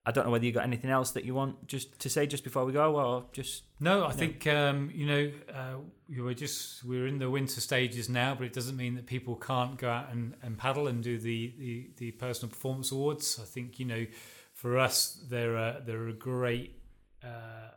I 0.06 0.12
don't 0.12 0.26
know 0.26 0.32
whether 0.32 0.46
you 0.46 0.52
got 0.52 0.64
anything 0.64 0.92
else 0.92 1.12
that 1.12 1.26
you 1.26 1.34
want 1.34 1.68
just 1.68 2.00
to 2.00 2.10
say 2.10 2.28
just 2.28 2.44
before 2.44 2.64
we 2.64 2.74
go, 2.74 2.96
or 2.96 3.26
just 3.32 3.64
no. 3.80 4.06
I 4.06 4.12
think 4.12 4.46
um, 4.46 4.92
you 4.94 5.08
know 5.08 5.32
uh, 5.54 5.78
we're 6.10 6.34
just 6.36 6.84
we're 6.84 7.08
in 7.08 7.18
the 7.18 7.30
winter 7.30 7.60
stages 7.60 8.08
now, 8.08 8.36
but 8.36 8.46
it 8.46 8.54
doesn't 8.54 8.78
mean 8.78 8.96
that 8.96 9.08
people 9.08 9.36
can't 9.36 9.78
go 9.78 9.90
out 9.90 10.12
and, 10.12 10.36
and 10.44 10.58
paddle 10.58 10.88
and 10.88 11.04
do 11.04 11.18
the, 11.18 11.54
the, 11.58 11.90
the 11.98 12.12
personal 12.12 12.50
performance 12.50 12.92
awards. 12.92 13.40
I 13.42 13.46
think 13.46 13.80
you 13.80 13.86
know 13.86 14.06
for 14.54 14.78
us 14.78 15.20
they're 15.28 15.56
a, 15.56 15.82
they're 15.86 16.08
a 16.08 16.14
great 16.14 16.80
uh, 17.24 17.72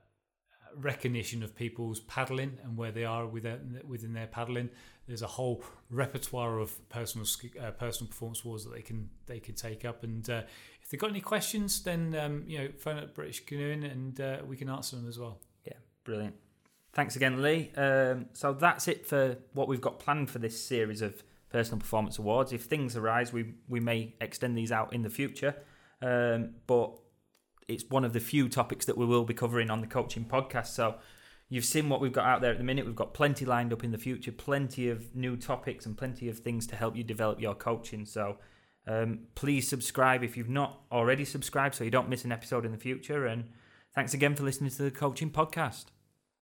recognition 0.77 1.43
of 1.43 1.57
people's 1.57 2.01
paddling 2.01 2.59
and 2.63 2.77
where 2.77 2.93
they 2.93 3.05
are 3.05 3.27
within, 3.27 3.81
within 3.87 4.13
their 4.13 4.27
paddling. 4.27 4.71
There's 5.09 5.23
a 5.23 5.27
whole 5.27 5.65
repertoire 5.91 6.59
of 6.59 6.89
personal 6.91 7.27
uh, 7.61 7.71
personal 7.73 8.09
performance 8.09 8.45
awards 8.45 8.65
that 8.65 8.75
they 8.75 8.83
can 8.83 9.09
they 9.27 9.41
can 9.41 9.55
take 9.55 9.85
up. 9.85 10.05
And 10.05 10.29
uh, 10.29 10.43
if 10.83 10.91
they've 10.91 11.01
got 11.01 11.11
any 11.11 11.21
questions, 11.21 11.83
then 11.83 12.15
um, 12.15 12.45
you 12.47 12.59
know 12.59 12.69
phone 12.79 12.99
up 12.99 13.15
British 13.15 13.45
Canoeing 13.45 13.85
and 13.85 14.21
uh, 14.21 14.39
we 14.47 14.57
can 14.57 14.69
answer 14.69 14.97
them 14.97 15.09
as 15.09 15.19
well. 15.19 15.41
Yeah, 15.65 15.79
brilliant. 16.05 16.35
Thanks 16.93 17.17
again, 17.17 17.43
Lee. 17.43 17.71
Um, 17.77 18.27
so 18.33 18.53
that's 18.53 18.87
it 18.87 19.07
for 19.07 19.37
what 19.55 19.69
we've 19.69 19.81
got 19.81 19.99
planned 19.99 20.31
for 20.31 20.39
this 20.39 20.63
series 20.63 21.03
of 21.03 21.23
personal 21.51 21.79
performance 21.79 22.19
awards. 22.19 22.53
If 22.53 22.65
things 22.65 22.97
arise, 22.97 23.33
we 23.33 23.55
we 23.69 23.81
may 23.81 24.15
extend 24.21 24.57
these 24.57 24.71
out 24.71 24.93
in 24.93 25.03
the 25.03 25.11
future. 25.11 25.57
Um, 26.01 26.51
but 26.67 26.93
it's 27.67 27.85
one 27.89 28.05
of 28.05 28.13
the 28.13 28.21
few 28.21 28.49
topics 28.49 28.87
that 28.87 28.97
we 28.97 29.05
will 29.05 29.25
be 29.25 29.35
covering 29.35 29.71
on 29.71 29.81
the 29.81 29.87
coaching 29.87 30.25
podcast. 30.25 30.69
So, 30.69 30.97
you've 31.49 31.65
seen 31.65 31.89
what 31.89 32.01
we've 32.01 32.13
got 32.13 32.27
out 32.27 32.41
there 32.41 32.53
at 32.53 32.59
the 32.59 32.65
minute. 32.65 32.87
We've 32.87 32.95
got 32.95 33.15
plenty 33.15 33.45
lined 33.45 33.73
up 33.73 33.85
in 33.85 33.91
the 33.91 33.99
future, 33.99 34.33
plenty 34.33 34.89
of 34.89 35.15
new 35.15 35.37
topics 35.37 35.87
and 35.87 35.97
plenty 35.97 36.29
of 36.29 36.39
things 36.39 36.67
to 36.69 36.77
help 36.77 36.97
you 36.97 37.05
develop 37.05 37.41
your 37.41 37.55
coaching. 37.55 38.05
So 38.05 38.39
um, 38.87 39.21
please 39.35 39.69
subscribe 39.69 40.23
if 40.23 40.37
you've 40.37 40.49
not 40.49 40.81
already 40.93 41.25
subscribed 41.25 41.75
so 41.75 41.85
you 41.85 41.91
don't 41.91 42.09
miss 42.09 42.25
an 42.25 42.33
episode 42.33 42.65
in 42.65 42.73
the 42.73 42.79
future. 42.79 43.27
And 43.27 43.45
thanks 43.95 44.15
again 44.15 44.35
for 44.35 44.45
listening 44.45 44.71
to 44.71 44.83
the 44.83 44.91
Coaching 44.91 45.31
Podcast. 45.31 45.87